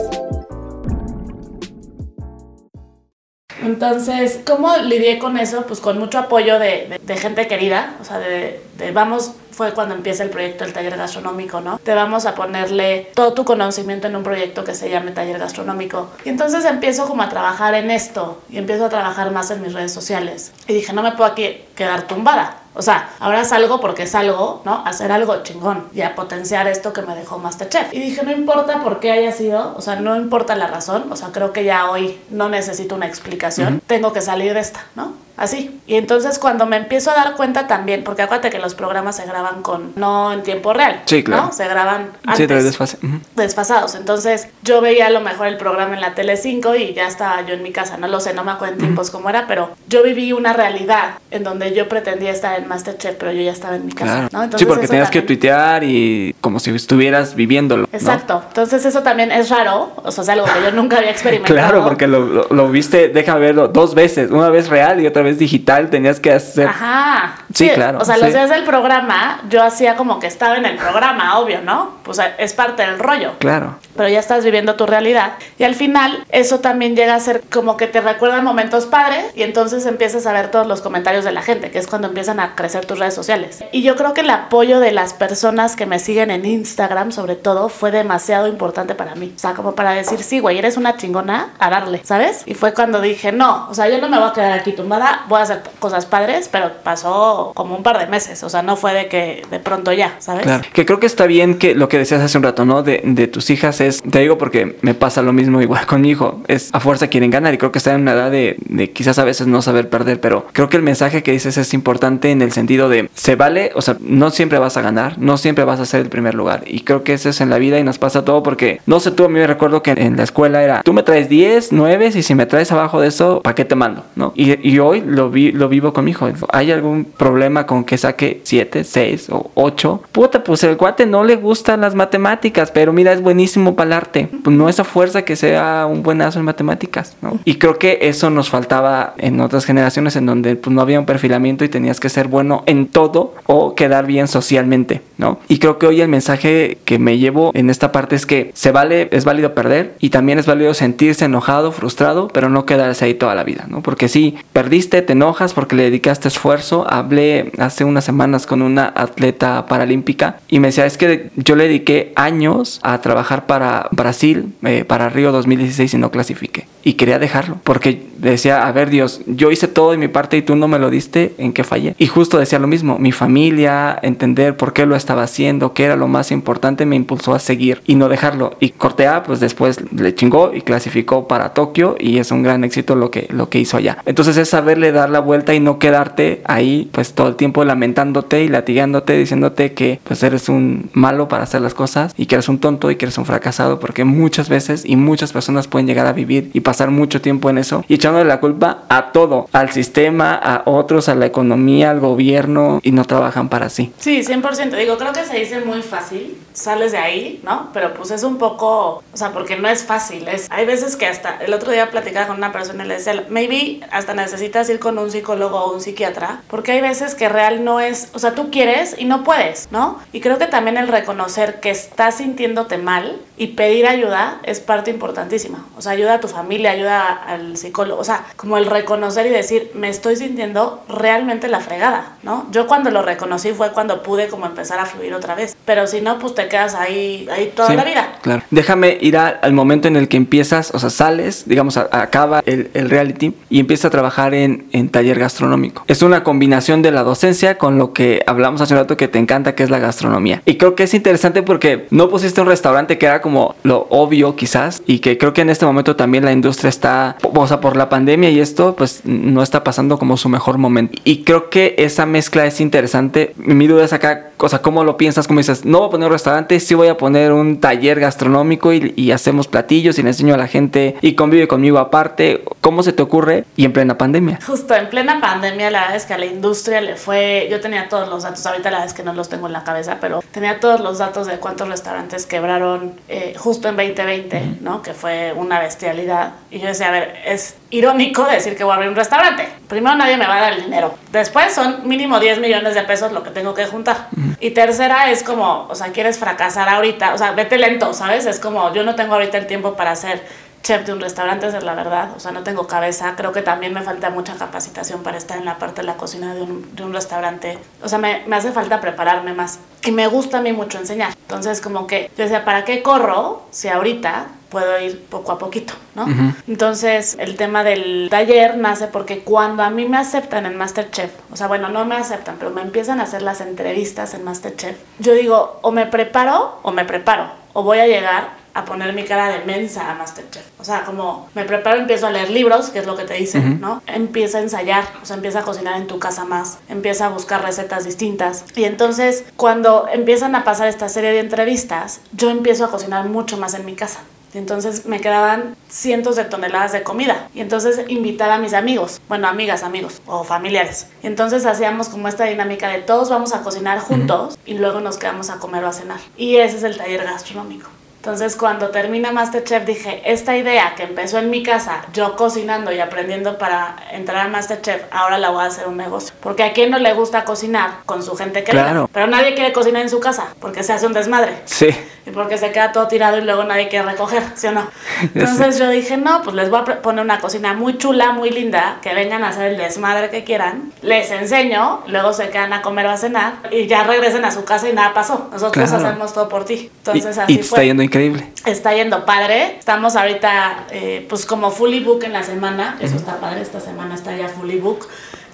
[3.63, 5.65] Entonces, ¿cómo lidié con eso?
[5.67, 8.59] Pues con mucho apoyo de, gente querida, o sea, de
[8.93, 11.77] vamos, fue cuando empieza el proyecto del taller gastronómico, ¿no?
[11.77, 16.07] Te vamos a ponerle todo tu conocimiento en un proyecto que se llame taller gastronómico.
[16.25, 19.73] Y entonces empiezo como a trabajar en esto y empiezo a trabajar más en mis
[19.73, 20.51] redes sociales.
[20.67, 22.57] Y dije, no me puedo aquí quedar tumbada.
[22.73, 24.81] O sea, ahora salgo porque salgo, ¿no?
[24.83, 27.93] Hacer algo chingón y a potenciar esto que me dejó Masterchef.
[27.93, 31.15] Y dije, no importa por qué haya sido, o sea, no importa la razón, o
[31.15, 35.13] sea, creo que ya hoy no necesito una explicación, tengo que salir de esta, ¿no?
[35.41, 35.81] Así.
[35.87, 39.25] Y entonces cuando me empiezo a dar cuenta también, porque acuérdate que los programas se
[39.25, 41.45] graban con, no en tiempo real, sí, claro.
[41.47, 41.51] ¿no?
[41.51, 42.97] Se graban antes, sí, desfase.
[43.35, 43.95] desfasados.
[43.95, 47.43] Entonces yo veía a lo mejor el programa en la tele 5 y ya estaba
[47.43, 49.71] yo en mi casa, no lo sé, no me acuerdo en tiempos cómo era, pero
[49.87, 53.77] yo viví una realidad en donde yo pretendía estar en Masterchef, pero yo ya estaba
[53.77, 54.43] en mi casa, ¿no?
[54.43, 57.89] Entonces, sí, porque tenías que tuitear y como si estuvieras viviéndolo.
[57.91, 58.43] Exacto.
[58.47, 61.55] Entonces eso también es raro, o sea, es algo que yo nunca había experimentado.
[61.55, 65.23] claro, porque lo, lo, lo viste, déjame verlo, dos veces, una vez real y otra
[65.23, 66.67] vez digital, tenías que hacer.
[66.67, 67.35] Ajá.
[67.53, 67.99] Sí, claro.
[67.99, 71.61] O sea, los días del programa, yo hacía como que estaba en el programa, obvio,
[71.61, 72.00] ¿no?
[72.11, 73.33] Pues es parte del rollo.
[73.39, 73.75] Claro.
[73.95, 75.33] Pero ya estás viviendo tu realidad.
[75.57, 79.43] Y al final, eso también llega a ser como que te recuerdan momentos padres y
[79.43, 82.55] entonces empiezas a ver todos los comentarios de la gente, que es cuando empiezan a
[82.55, 83.63] crecer tus redes sociales.
[83.71, 87.35] Y yo creo que el apoyo de las personas que me siguen en Instagram, sobre
[87.35, 89.33] todo, fue demasiado importante para mí.
[89.35, 92.43] O sea, como para decir, sí, güey, eres una chingona, a darle, ¿sabes?
[92.45, 95.25] Y fue cuando dije, no, o sea, yo no me voy a quedar aquí tumbada,
[95.29, 98.75] voy a hacer cosas padres, pero pasó como un par de meses, o sea, no
[98.75, 100.43] fue de que de pronto ya, ¿sabes?
[100.43, 102.83] Claro, que creo que está bien que lo que decías hace un rato, ¿no?
[102.83, 106.09] De, de tus hijas es, te digo porque me pasa lo mismo igual con mi
[106.09, 108.91] hijo, es a fuerza quieren ganar y creo que está en una edad de, de
[108.91, 112.31] quizás a veces no saber perder, pero creo que el mensaje que dices es importante
[112.31, 115.63] en el sentido de, se vale, o sea, no siempre vas a ganar, no siempre
[115.63, 117.83] vas a ser el primer lugar y creo que eso es en la vida y
[117.83, 120.63] nos pasa todo porque, no sé tú, a mí me recuerdo que en la escuela
[120.63, 123.65] era, tú me traes 10, 9 y si me traes abajo de eso, ¿para qué
[123.65, 124.03] te mando?
[124.15, 124.33] ¿No?
[124.35, 127.97] Y, y hoy lo, vi, lo vivo con mi hijo, ¿hay algún problema con que
[127.97, 130.03] saque 7, 6 o 8?
[130.11, 131.35] Puta, pues el cuate no le
[131.81, 134.29] gustan las matemáticas, pero mira, es buenísimo para el arte.
[134.43, 137.39] Pues no es a fuerza que sea un buenazo en matemáticas, ¿no?
[137.43, 141.05] Y creo que eso nos faltaba en otras generaciones en donde pues, no había un
[141.05, 145.39] perfilamiento y tenías que ser bueno en todo o quedar bien socialmente, ¿no?
[145.47, 148.71] Y creo que hoy el mensaje que me llevo en esta parte es que se
[148.71, 153.13] vale, es válido perder y también es válido sentirse enojado, frustrado, pero no quedarse ahí
[153.15, 153.81] toda la vida, ¿no?
[153.81, 156.85] Porque si perdiste, te enojas porque le dedicaste esfuerzo.
[156.87, 161.67] Hablé hace unas semanas con una atleta paralímpica y me decía, es que yo le
[161.71, 166.67] dediqué años a trabajar para Brasil, eh, para Río 2016 y no clasifiqué.
[166.83, 170.41] Y quería dejarlo porque decía, a ver Dios, yo hice todo de mi parte y
[170.41, 171.95] tú no me lo diste, ¿en qué fallé?
[171.97, 175.95] Y justo decía lo mismo, mi familia, entender por qué lo estaba haciendo, qué era
[175.95, 178.55] lo más importante, me impulsó a seguir y no dejarlo.
[178.59, 182.95] Y Cortea, pues después le chingó y clasificó para Tokio y es un gran éxito
[182.95, 183.97] lo que, lo que hizo allá.
[184.05, 188.43] Entonces es saberle dar la vuelta y no quedarte ahí pues todo el tiempo lamentándote
[188.43, 192.49] y latigándote, diciéndote que pues eres un malo para hacer las cosas y que eres
[192.49, 196.07] un tonto y que eres un fracasado porque muchas veces y muchas personas pueden llegar
[196.07, 199.71] a vivir y pasar mucho tiempo en eso y echándole la culpa a todo, al
[199.71, 203.93] sistema, a otros, a la economía, al gobierno y no trabajan para sí.
[203.99, 204.77] Sí, 100%.
[204.77, 207.69] Digo, creo que se dice muy fácil, sales de ahí, ¿no?
[207.73, 210.27] Pero pues es un poco, o sea, porque no es fácil.
[210.27, 213.25] Es, hay veces que hasta el otro día platicaba con una persona y le decía,
[213.29, 217.63] maybe hasta necesitas ir con un psicólogo o un psiquiatra, porque hay veces que real
[217.63, 219.99] no es, o sea, tú quieres y no puedes, ¿no?
[220.11, 224.91] Y creo que también el reconocer que estás sintiéndote mal y pedir ayuda es parte
[224.91, 225.65] importantísima.
[225.77, 229.29] O sea, ayuda a tu familia, ayuda al psicólogo, o sea, como el reconocer y
[229.29, 232.47] decir, me estoy sintiendo realmente la fregada, ¿no?
[232.51, 236.01] Yo cuando lo reconocí fue cuando pude como empezar a fluir otra vez, pero si
[236.01, 238.15] no, pues te quedas ahí, ahí toda Sí, la vida.
[238.21, 238.41] Claro.
[238.51, 242.41] Déjame ir a- al momento en el que empiezas, o sea, sales, digamos, a- acaba
[242.45, 245.83] el, el reality y empiezas a trabajar en, en taller gastronómico.
[245.87, 249.19] Es una combinación de la docencia con lo que hablamos hace un rato que te
[249.19, 250.41] encanta, que es la gastronomía.
[250.45, 254.35] Y creo que es interesante porque no pusiste un restaurante que era como lo obvio
[254.35, 257.75] quizás y que creo que en este momento también la industria está, o sea, por
[257.75, 260.97] la pandemia y esto, pues no está pasando como su mejor momento.
[261.03, 263.33] Y creo que esa mezcla es interesante.
[263.35, 265.27] Mi duda es acá, o sea, ¿cómo lo piensas?
[265.27, 265.65] ¿Cómo dices?
[265.65, 269.11] No voy a poner un restaurante, sí voy a poner un taller gastronómico y, y
[269.11, 272.43] hacemos platillos y le enseño a la gente y convive conmigo aparte.
[272.61, 273.43] ¿Cómo se te ocurre?
[273.57, 274.39] Y en plena pandemia.
[274.47, 277.47] Justo en plena pandemia, la verdad es que a la industria le fue.
[277.51, 279.63] Yo tenía todos los datos, ahorita la verdad es que no los tengo en la
[279.63, 284.81] cabeza, pero tenía todos los datos de cuántos restaurantes quebraron eh, justo en 2020, ¿no?
[284.81, 286.33] Que fue una bestialidad.
[286.49, 289.47] Y yo decía, a ver, es irónico decir que voy a abrir un restaurante.
[289.67, 290.93] Primero, nadie me va a dar el dinero.
[291.11, 294.09] Después, son mínimo 10 millones de pesos lo que tengo que juntar.
[294.39, 298.25] Y tercera, es como, o sea, quieres fracasar ahorita, o sea, vete lento, ¿sabes?
[298.25, 300.21] Es como, yo no tengo ahorita el tiempo para hacer
[300.61, 302.11] chef de un restaurante, es la verdad.
[302.15, 303.15] O sea, no tengo cabeza.
[303.15, 306.35] Creo que también me falta mucha capacitación para estar en la parte de la cocina
[306.35, 307.57] de un, de un restaurante.
[307.81, 309.59] O sea, me, me, hace falta prepararme más.
[309.83, 311.13] Y me gusta a mí mucho enseñar.
[311.21, 315.73] Entonces, como que yo decía, ¿para qué corro si ahorita puedo ir poco a poquito,
[315.95, 316.05] ¿no?
[316.47, 321.35] Entonces, el tema del taller nace porque cuando a mí me aceptan en Masterchef, o
[321.35, 325.13] sea, bueno, no me aceptan, pero me empiezan a hacer las entrevistas en Masterchef, yo
[325.13, 329.29] digo, o me preparo o me preparo, o voy a llegar a poner mi cara
[329.29, 330.43] de mensa a Masterchef.
[330.59, 333.61] O sea, como me preparo, empiezo a leer libros, que es lo que te dicen,
[333.61, 333.81] ¿no?
[333.87, 337.43] Empieza a ensayar, o sea, empieza a cocinar en tu casa más, empieza a buscar
[337.43, 338.45] recetas distintas.
[338.55, 343.37] Y entonces, cuando empiezan a pasar esta serie de entrevistas, yo empiezo a cocinar mucho
[343.37, 344.01] más en mi casa.
[344.33, 347.29] Y entonces me quedaban cientos de toneladas de comida.
[347.33, 350.87] Y entonces invitaba a mis amigos, bueno, amigas, amigos o familiares.
[351.03, 354.97] Y entonces hacíamos como esta dinámica de todos vamos a cocinar juntos y luego nos
[354.97, 355.99] quedamos a comer o a cenar.
[356.17, 357.69] Y ese es el taller gastronómico.
[358.01, 362.79] Entonces cuando termina Masterchef dije, esta idea que empezó en mi casa, yo cocinando y
[362.79, 366.15] aprendiendo para entrar a Masterchef, ahora la voy a hacer un negocio.
[366.19, 368.63] Porque a quién no le gusta cocinar con su gente querida.
[368.63, 368.89] Claro.
[368.91, 371.43] Pero nadie quiere cocinar en su casa porque se hace un desmadre.
[371.45, 371.67] Sí.
[372.07, 374.65] Y porque se queda todo tirado y luego nadie quiere recoger, ¿sí o no?
[375.13, 378.79] Entonces yo dije, no, pues les voy a poner una cocina muy chula, muy linda,
[378.81, 380.71] que vengan a hacer el desmadre que quieran.
[380.81, 384.43] Les enseño, luego se quedan a comer o a cenar y ya regresen a su
[384.43, 385.29] casa y nada pasó.
[385.31, 385.85] Nosotros Claro.
[385.87, 386.71] hacemos todo por ti.
[386.79, 387.57] Entonces y, así y te fue.
[387.59, 388.25] está yendo increíble.
[388.45, 389.57] Está yendo padre.
[389.59, 392.77] Estamos ahorita, eh, pues como fully book en la semana.
[392.79, 393.41] Eso está padre.
[393.41, 394.87] Esta semana está ya fully book.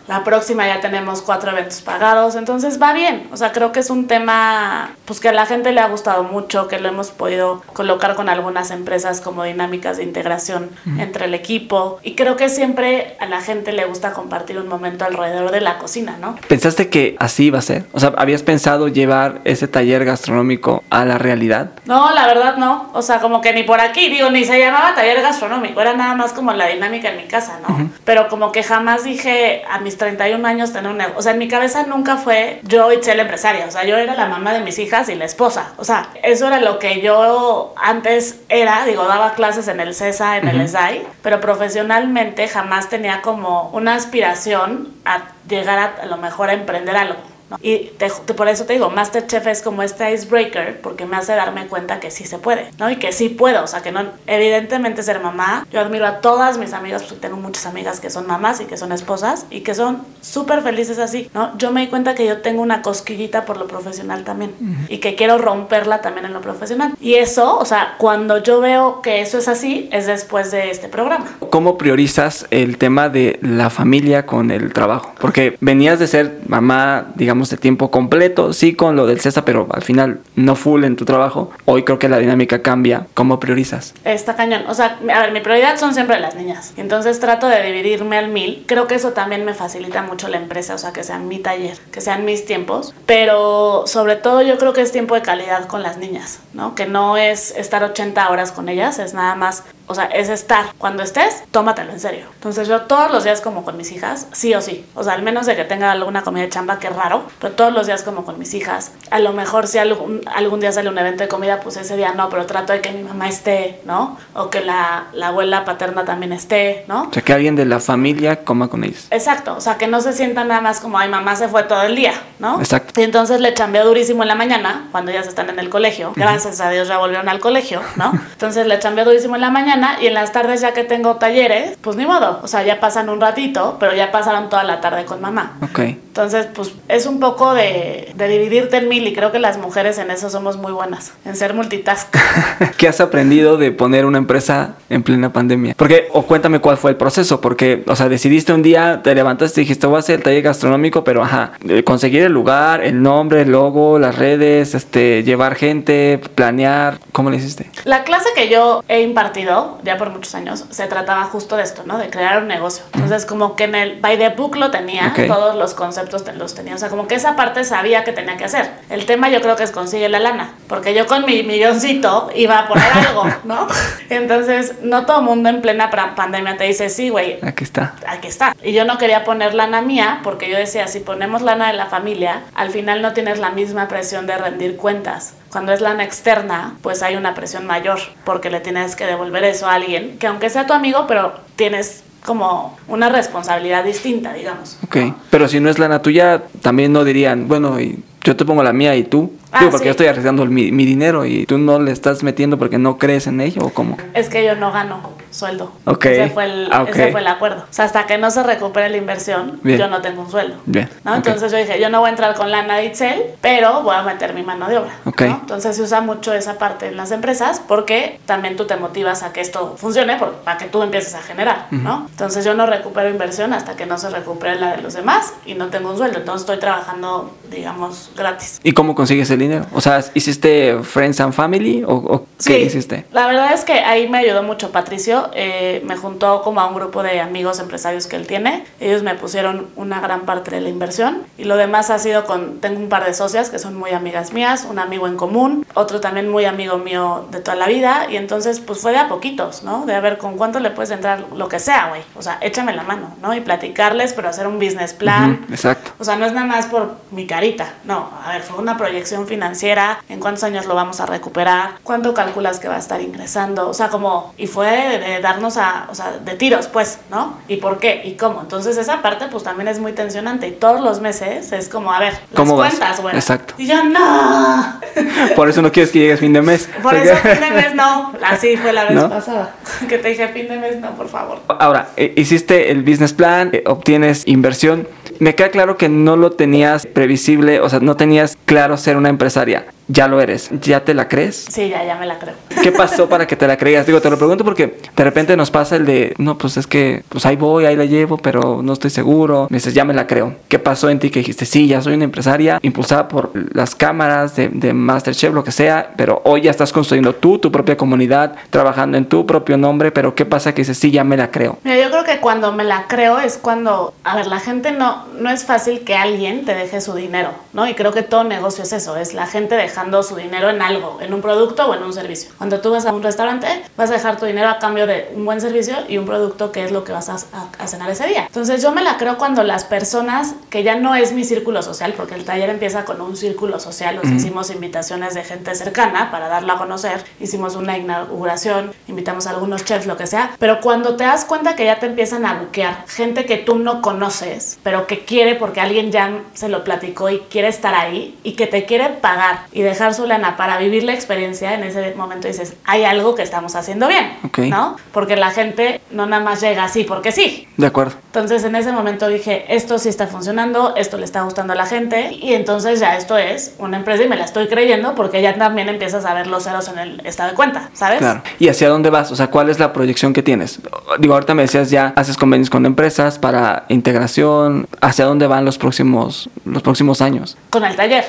[0.07, 2.35] La próxima ya tenemos cuatro eventos pagados.
[2.35, 3.27] Entonces va bien.
[3.31, 6.23] O sea, creo que es un tema pues que a la gente le ha gustado
[6.23, 11.33] mucho, que lo hemos podido colocar con algunas empresas como dinámicas de integración entre el
[11.33, 11.99] equipo.
[12.03, 15.77] Y creo que siempre a la gente le gusta compartir un momento alrededor de la
[15.77, 16.37] cocina, ¿no?
[16.47, 17.85] ¿Pensaste que así iba a ser?
[17.91, 21.71] O sea, ¿habías pensado llevar ese taller gastronómico a la realidad?
[21.85, 22.89] No, la verdad no.
[22.93, 26.15] O sea, como que ni por aquí, digo, ni se llamaba taller gastronómico, era nada
[26.15, 27.89] más como la dinámica en mi casa, ¿no?
[28.05, 31.19] Pero como que jamás dije a mis 31 años tener un negocio.
[31.19, 33.65] O sea, en mi cabeza nunca fue yo y la empresaria.
[33.67, 35.73] O sea, yo era la mamá de mis hijas y la esposa.
[35.77, 38.85] O sea, eso era lo que yo antes era.
[38.85, 43.95] Digo, daba clases en el CESA, en el SDAI, pero profesionalmente jamás tenía como una
[43.95, 47.36] aspiración a llegar a, a lo mejor a emprender algo.
[47.49, 47.57] ¿No?
[47.61, 51.33] Y te- te- por eso te digo, Masterchef es como este icebreaker porque me hace
[51.33, 52.89] darme cuenta que sí se puede, ¿no?
[52.89, 56.57] Y que sí puedo, o sea, que no, evidentemente ser mamá, yo admiro a todas
[56.57, 59.73] mis amigas, porque tengo muchas amigas que son mamás y que son esposas y que
[59.73, 61.57] son súper felices así, ¿no?
[61.57, 64.51] Yo me di cuenta que yo tengo una cosquillita por lo profesional también
[64.89, 66.93] y que quiero romperla también en lo profesional.
[67.01, 70.87] Y eso, o sea, cuando yo veo que eso es así, es después de este
[70.87, 71.25] programa.
[71.49, 75.13] ¿Cómo priorizas el tema de la familia con el trabajo?
[75.19, 79.67] Porque venías de ser mamá, digamos, de tiempo completo, sí con lo del CESA, pero
[79.71, 81.51] al final no full en tu trabajo.
[81.65, 83.07] Hoy creo que la dinámica cambia.
[83.13, 83.93] ¿Cómo priorizas?
[84.03, 84.63] Está cañón.
[84.67, 86.73] O sea, a ver, mi prioridad son siempre las niñas.
[86.77, 88.63] Entonces trato de dividirme al mil.
[88.67, 91.77] Creo que eso también me facilita mucho la empresa, o sea, que sean mi taller,
[91.91, 92.93] que sean mis tiempos.
[93.05, 96.75] Pero sobre todo yo creo que es tiempo de calidad con las niñas, ¿no?
[96.75, 100.65] Que no es estar 80 horas con ellas, es nada más, o sea, es estar.
[100.77, 102.25] Cuando estés, tómatelo en serio.
[102.35, 104.85] Entonces yo todos los días como con mis hijas, sí o sí.
[104.95, 107.53] O sea, al menos de que tenga alguna comida de chamba, que es raro, pero
[107.53, 108.91] todos los días como con mis hijas.
[109.11, 112.13] A lo mejor si algún, algún día sale un evento de comida, pues ese día
[112.13, 114.17] no, pero trato de que mi mamá esté, ¿no?
[114.33, 117.03] O que la, la abuela paterna también esté, ¿no?
[117.09, 119.07] O sea, que alguien de la familia coma con ellos.
[119.11, 121.83] Exacto, o sea, que no se sientan nada más como, ay, mamá se fue todo
[121.83, 122.59] el día, ¿no?
[122.59, 122.99] Exacto.
[122.99, 126.13] Y entonces le chambeo durísimo en la mañana, cuando ya se están en el colegio.
[126.15, 128.11] Gracias a Dios ya volvieron al colegio, ¿no?
[128.31, 131.77] Entonces le chambeo durísimo en la mañana y en las tardes ya que tengo talleres,
[131.81, 132.39] pues ni modo.
[132.43, 135.57] O sea, ya pasan un ratito, pero ya pasaron toda la tarde con mamá.
[135.61, 135.79] Ok.
[136.17, 139.99] Entonces, pues es un poco de, de dividirte en mil y creo que las mujeres
[139.99, 142.07] en eso somos muy buenas, en ser multitask.
[142.77, 145.75] ¿Qué has aprendido de poner una empresa en plena pandemia?
[145.77, 149.61] Porque, o cuéntame cuál fue el proceso, porque, o sea, decidiste un día, te levantaste
[149.61, 153.03] y dijiste, voy a hacer el taller gastronómico, pero, ajá, eh, conseguir el lugar, el
[153.03, 157.69] nombre, el logo, las redes, este, llevar gente, planear, ¿cómo le hiciste?
[157.83, 161.83] La clase que yo he impartido ya por muchos años se trataba justo de esto,
[161.85, 161.99] ¿no?
[161.99, 162.83] De crear un negocio.
[162.95, 166.75] Entonces, como que en el by the book lo tenía, todos los conceptos los tenía.
[166.75, 168.69] O sea, como que esa parte sabía que tenía que hacer.
[168.89, 172.59] El tema yo creo que es consigue la lana, porque yo con mi milloncito iba
[172.59, 173.67] a poner algo, ¿no?
[174.09, 177.95] Entonces, no todo mundo en plena pandemia te dice, sí, güey, Aquí está.
[178.07, 178.55] aquí está.
[178.63, 181.87] Y yo no quería poner lana mía porque yo decía, si ponemos lana de la
[181.87, 185.33] familia, al final no tienes la misma presión de rendir cuentas.
[185.49, 189.67] Cuando es lana externa, pues hay una presión mayor porque le tienes que devolver eso
[189.67, 194.77] a alguien que aunque sea tu amigo, pero tienes como una responsabilidad distinta, digamos.
[194.83, 194.97] Ok.
[195.29, 197.77] Pero si no es lana tuya, también no dirían, bueno,
[198.23, 199.31] yo te pongo la mía y tú.
[199.51, 199.87] Ah, Digo, porque sí.
[199.87, 203.27] yo estoy arriesgando mi, mi dinero y tú no le estás metiendo porque no crees
[203.27, 203.97] en ello o cómo.
[204.13, 205.15] Es que yo no gano.
[205.29, 205.71] sueldo.
[205.85, 206.05] Ok.
[206.05, 206.89] Ese fue el, Ah, ok.
[206.89, 207.61] ese fue el acuerdo.
[207.69, 209.77] O sea, hasta que no se recupere la inversión, Bien.
[209.77, 210.55] yo no tengo un sueldo.
[210.65, 210.89] Bien.
[211.05, 214.01] Entonces yo dije, yo no voy a entrar con lana de Itzel, pero voy a
[214.01, 214.91] meter mi mano de obra.
[215.05, 215.21] Ok.
[215.21, 215.37] ¿no?
[215.41, 219.31] Entonces se usa mucho esa parte en las empresas porque también tú te motivas a
[219.31, 222.07] que esto funcione por- para que tú empieces a generar, ¿no?
[222.09, 225.53] Entonces yo no recupero inversión hasta que no se recupere la de los demás y
[225.53, 226.17] no tengo un sueldo.
[226.19, 228.59] Entonces estoy trabajando, digamos, gratis.
[228.63, 229.65] ¿Y cómo consigues el dinero?
[229.73, 233.05] O sea, ¿hiciste Friends and Family o, o qué Sí, hiciste?
[233.11, 235.29] La verdad es que ahí me ayudó mucho Patricio.
[235.33, 238.65] eh, me juntó como a un grupo de amigos empresarios que él tiene.
[238.79, 242.59] Ellos me pusieron una gran parte de la inversión y lo demás ha sido con.
[242.59, 245.99] Tengo un par de socias que son muy amigas mías, un amigo en común, otro
[245.99, 248.07] también muy amigo mío de toda la vida.
[248.09, 249.85] Y entonces, pues fue de a poquitos, ¿no?
[249.85, 252.01] De a ver con cuánto le puedes entrar lo que sea, güey.
[252.15, 253.33] O sea, échame la mano, ¿no?
[253.33, 255.41] Y platicarles, pero hacer un business plan.
[255.43, 255.91] Ujú, exacto.
[255.99, 257.73] O sea, no es nada más por mi carita.
[257.83, 259.99] No, a ver, fue una proyección financiera.
[260.09, 261.75] ¿En cuántos años lo vamos a recuperar?
[261.83, 263.69] ¿Cuánto calculas que va a estar ingresando?
[263.69, 267.37] O sea, como, y fue de, de darnos a, o sea, de tiros, pues, ¿no?
[267.47, 268.01] ¿Y por qué?
[268.03, 268.41] ¿Y cómo?
[268.41, 270.47] Entonces, esa parte, pues también es muy tensionante.
[270.47, 273.15] Y todos los meses es como, a ver, las ¿Cómo cuentas, güey.
[273.15, 273.53] Exacto.
[273.57, 274.79] Y yo, no.
[275.35, 276.69] Por eso no quieres que llegues fin de mes.
[276.81, 278.13] Por eso, fin de mes no.
[278.23, 279.09] Así fue la vez ¿No?
[279.09, 279.55] pasada.
[279.87, 281.39] Que te dije, fin de mes no, por favor.
[281.47, 284.87] Ahora, eh, hiciste el business plan, eh, obtienes inversión.
[285.19, 289.09] Me queda claro que no lo tenías previsible, o sea, no tenías claro ser una
[289.09, 289.65] empresaria.
[289.87, 290.49] Ya lo eres.
[290.61, 291.45] ¿Ya te la crees?
[291.49, 292.33] Sí, ya, ya me la creo.
[292.61, 293.85] ¿Qué pasó para que te la creas?
[293.85, 297.03] Digo, te lo pregunto porque de repente nos pasa el de, no, pues es que,
[297.09, 299.47] pues ahí voy, ahí la llevo, pero no estoy seguro.
[299.49, 300.35] Me dices, ya me la creo.
[300.47, 304.35] ¿Qué pasó en ti que dijiste, sí, ya soy una empresaria impulsada por las cámaras
[304.35, 308.35] de, de Masterchef, lo que sea, pero hoy ya estás construyendo tú, tu propia comunidad,
[308.49, 311.57] trabajando en tu propio nombre, pero ¿qué pasa que dices, sí, ya me la creo?
[311.63, 315.05] Mira, yo creo que cuando me la creo es cuando, a ver, la gente no,
[315.19, 317.67] no es fácil que alguien te deje su dinero, ¿no?
[317.67, 320.97] Y creo que todo negocio es eso, es la gente dejando su dinero en algo,
[321.01, 322.31] en un producto o en un servicio.
[322.39, 325.23] Cuando tú vas a un restaurante, vas a dejar tu dinero a cambio de un
[325.23, 328.07] buen servicio y un producto que es lo que vas a, a- a cenar ese
[328.07, 328.23] día.
[328.25, 331.93] Entonces yo me la creo cuando las personas, que ya no es mi círculo social,
[331.95, 336.27] porque el taller empieza con un círculo social, os hicimos invitaciones de gente cercana para
[336.27, 340.95] darla a conocer, hicimos una inauguración, invitamos a algunos chefs, lo que sea, pero cuando
[340.95, 344.87] te das cuenta que ya te empiezan a buquear gente que tú no conoces, pero
[344.87, 348.65] que quiere porque alguien ya se lo platicó y quiere estar ahí y que te
[348.65, 352.83] quiere pagar y dejar su lana para vivir la experiencia, en ese momento dices, hay
[352.85, 354.39] algo que estamos haciendo bien, Ok.
[354.39, 354.75] ¿no?
[354.91, 357.47] Porque la gente no nada más llega así porque sí.
[357.57, 357.93] De acuerdo.
[358.07, 361.65] Entonces en ese momento dije, esto sí está funcionando, esto le está gustando a la
[361.65, 365.35] gente y entonces ya esto es una empresa y me la estoy creyendo porque ya
[365.37, 367.99] también empiezas a ver los ceros en el estado de cuenta, ¿sabes?
[367.99, 368.21] Claro.
[368.39, 369.11] ¿Y hacia dónde vas?
[369.11, 370.59] O sea, ¿cuál es la proyección que tienes?
[370.99, 374.67] Digo, ahorita me decías ya haces convenios con empresas para integración.
[374.81, 377.37] ¿Hacia dónde van los próximos, los próximos años?
[377.49, 378.05] Con el taller.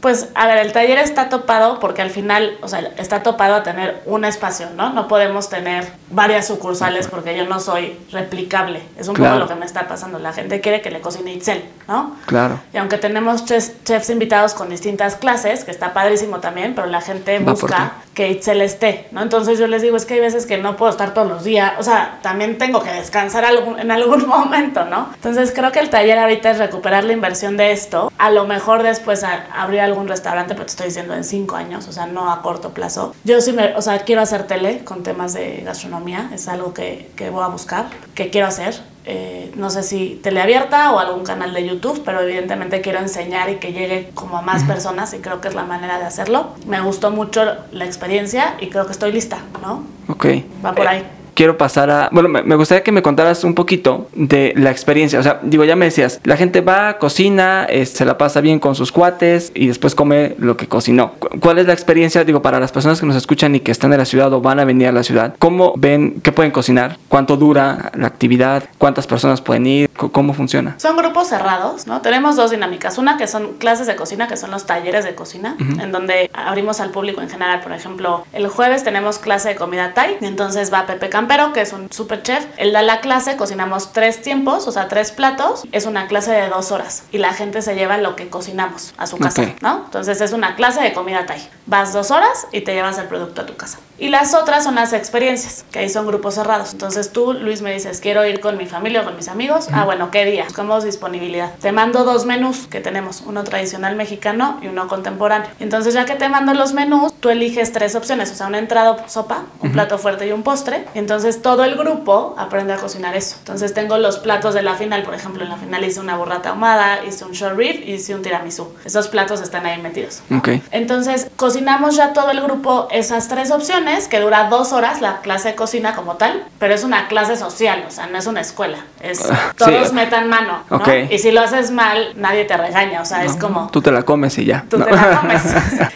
[0.00, 3.62] Pues a ver, el taller está topado porque al final, o sea, está topado a
[3.62, 4.90] tener un espacio, ¿no?
[4.90, 8.82] No podemos tener varias sucursales porque yo no soy replicable.
[8.98, 9.34] Es un Claro.
[9.34, 10.18] poco lo que me está pasando.
[10.18, 12.16] La gente quiere que le cocine Itzel, ¿no?
[12.26, 12.60] Claro.
[12.72, 17.00] Y aunque tenemos chefs, chefs invitados con distintas clases, que está padrísimo también, pero la
[17.00, 19.22] gente Va busca que Itzel esté, ¿no?
[19.22, 21.72] Entonces yo les digo, es que hay veces que no puedo estar todos los días,
[21.78, 25.08] o sea, también tengo que descansar algún- en algún momento, ¿no?
[25.14, 28.82] Entonces creo que el taller ahorita es recuperar la inversión de esto, a lo mejor
[28.82, 32.30] después a- abrir algún restaurante, pero te estoy diciendo en cinco años, o sea, no
[32.30, 33.14] a corto plazo.
[33.24, 37.10] Yo sí me, o sea, quiero hacer tele con temas de gastronomía, es algo que,
[37.16, 38.74] que voy a buscar, que quiero hacer.
[39.06, 43.56] Eh, no sé si teleabierta o algún canal de YouTube, pero evidentemente quiero enseñar y
[43.56, 46.50] que llegue como a más personas y creo que es la manera de hacerlo.
[46.66, 47.40] Me gustó mucho
[47.72, 49.84] la experiencia y creo que estoy lista, ¿no?
[50.08, 50.26] Ok.
[50.64, 51.06] Va por Eh, ahí.
[51.34, 52.08] Quiero pasar a...
[52.12, 55.18] Bueno, me me gustaría que me contaras un poquito de la experiencia.
[55.18, 58.58] O sea, digo, ya me decías, la gente va, cocina, eh, se la pasa bien
[58.58, 61.12] con sus cuates y después come lo que cocinó.
[61.18, 63.92] Cu- ¿Cuál es la experiencia, digo, para las personas que nos escuchan y que están
[63.92, 65.34] en la ciudad o van a venir a la ciudad?
[65.38, 66.98] ¿Cómo ven qué pueden cocinar?
[67.08, 68.64] ¿Cuánto dura la actividad?
[68.78, 69.90] ¿Cuántas personas pueden ir?
[69.90, 70.74] ¿Cómo funciona?
[70.78, 72.00] Son grupos cerrados, ¿no?
[72.00, 72.98] Tenemos dos dinámicas.
[72.98, 76.80] Una que son clases de cocina, que son los talleres de cocina, en donde abrimos
[76.80, 77.60] al público en general.
[77.60, 81.60] Por ejemplo, el jueves tenemos clase de comida Thai, y entonces va Pepe Campero, que
[81.60, 82.46] es un super chef.
[82.56, 85.64] Él da la clase, cocinamos tres tiempos, o sea, tres platos.
[85.70, 89.06] Es una clase de dos horas y la gente se lleva lo que cocinamos a
[89.06, 89.52] su casa.
[89.60, 89.82] ¿no?
[89.84, 91.46] Entonces es una clase de comida Thai.
[91.70, 93.78] Vas dos horas y te llevas el producto a tu casa.
[94.00, 96.72] Y las otras son las experiencias, que ahí son grupos cerrados.
[96.72, 99.68] Entonces tú, Luis, me dices, quiero ir con mi familia o con mis amigos.
[99.72, 100.44] Ah, bueno, ¿qué día?
[100.44, 101.54] Buscamos disponibilidad.
[101.60, 105.50] Te mando dos menús que tenemos, uno tradicional mexicano y uno contemporáneo.
[105.60, 109.06] Entonces ya que te mando los menús, tú eliges tres opciones, o sea, una entrada
[109.06, 110.86] sopa, un plato fuerte y un postre.
[110.94, 113.36] Entonces todo el grupo aprende a cocinar eso.
[113.38, 116.48] Entonces tengo los platos de la final, por ejemplo, en la final hice una burrata
[116.50, 118.72] ahumada, hice un short rib hice un tiramisú.
[118.84, 120.22] Esos platos están ahí metidos.
[120.34, 120.48] Ok.
[120.70, 125.48] Entonces cocinamos ya todo el grupo esas tres opciones, que dura dos horas la clase
[125.50, 128.78] de cocina como tal, pero es una clase social, o sea, no es una escuela.
[129.02, 129.94] Es Ah, todos sí.
[129.94, 130.76] metan mano, ¿no?
[130.78, 130.88] Ok.
[131.10, 133.68] Y si lo haces mal, nadie te regaña, o sea, es como...
[133.70, 134.64] Tú te la comes y ya.
[134.70, 134.86] Tú ¿no?
[134.86, 135.42] te la comes.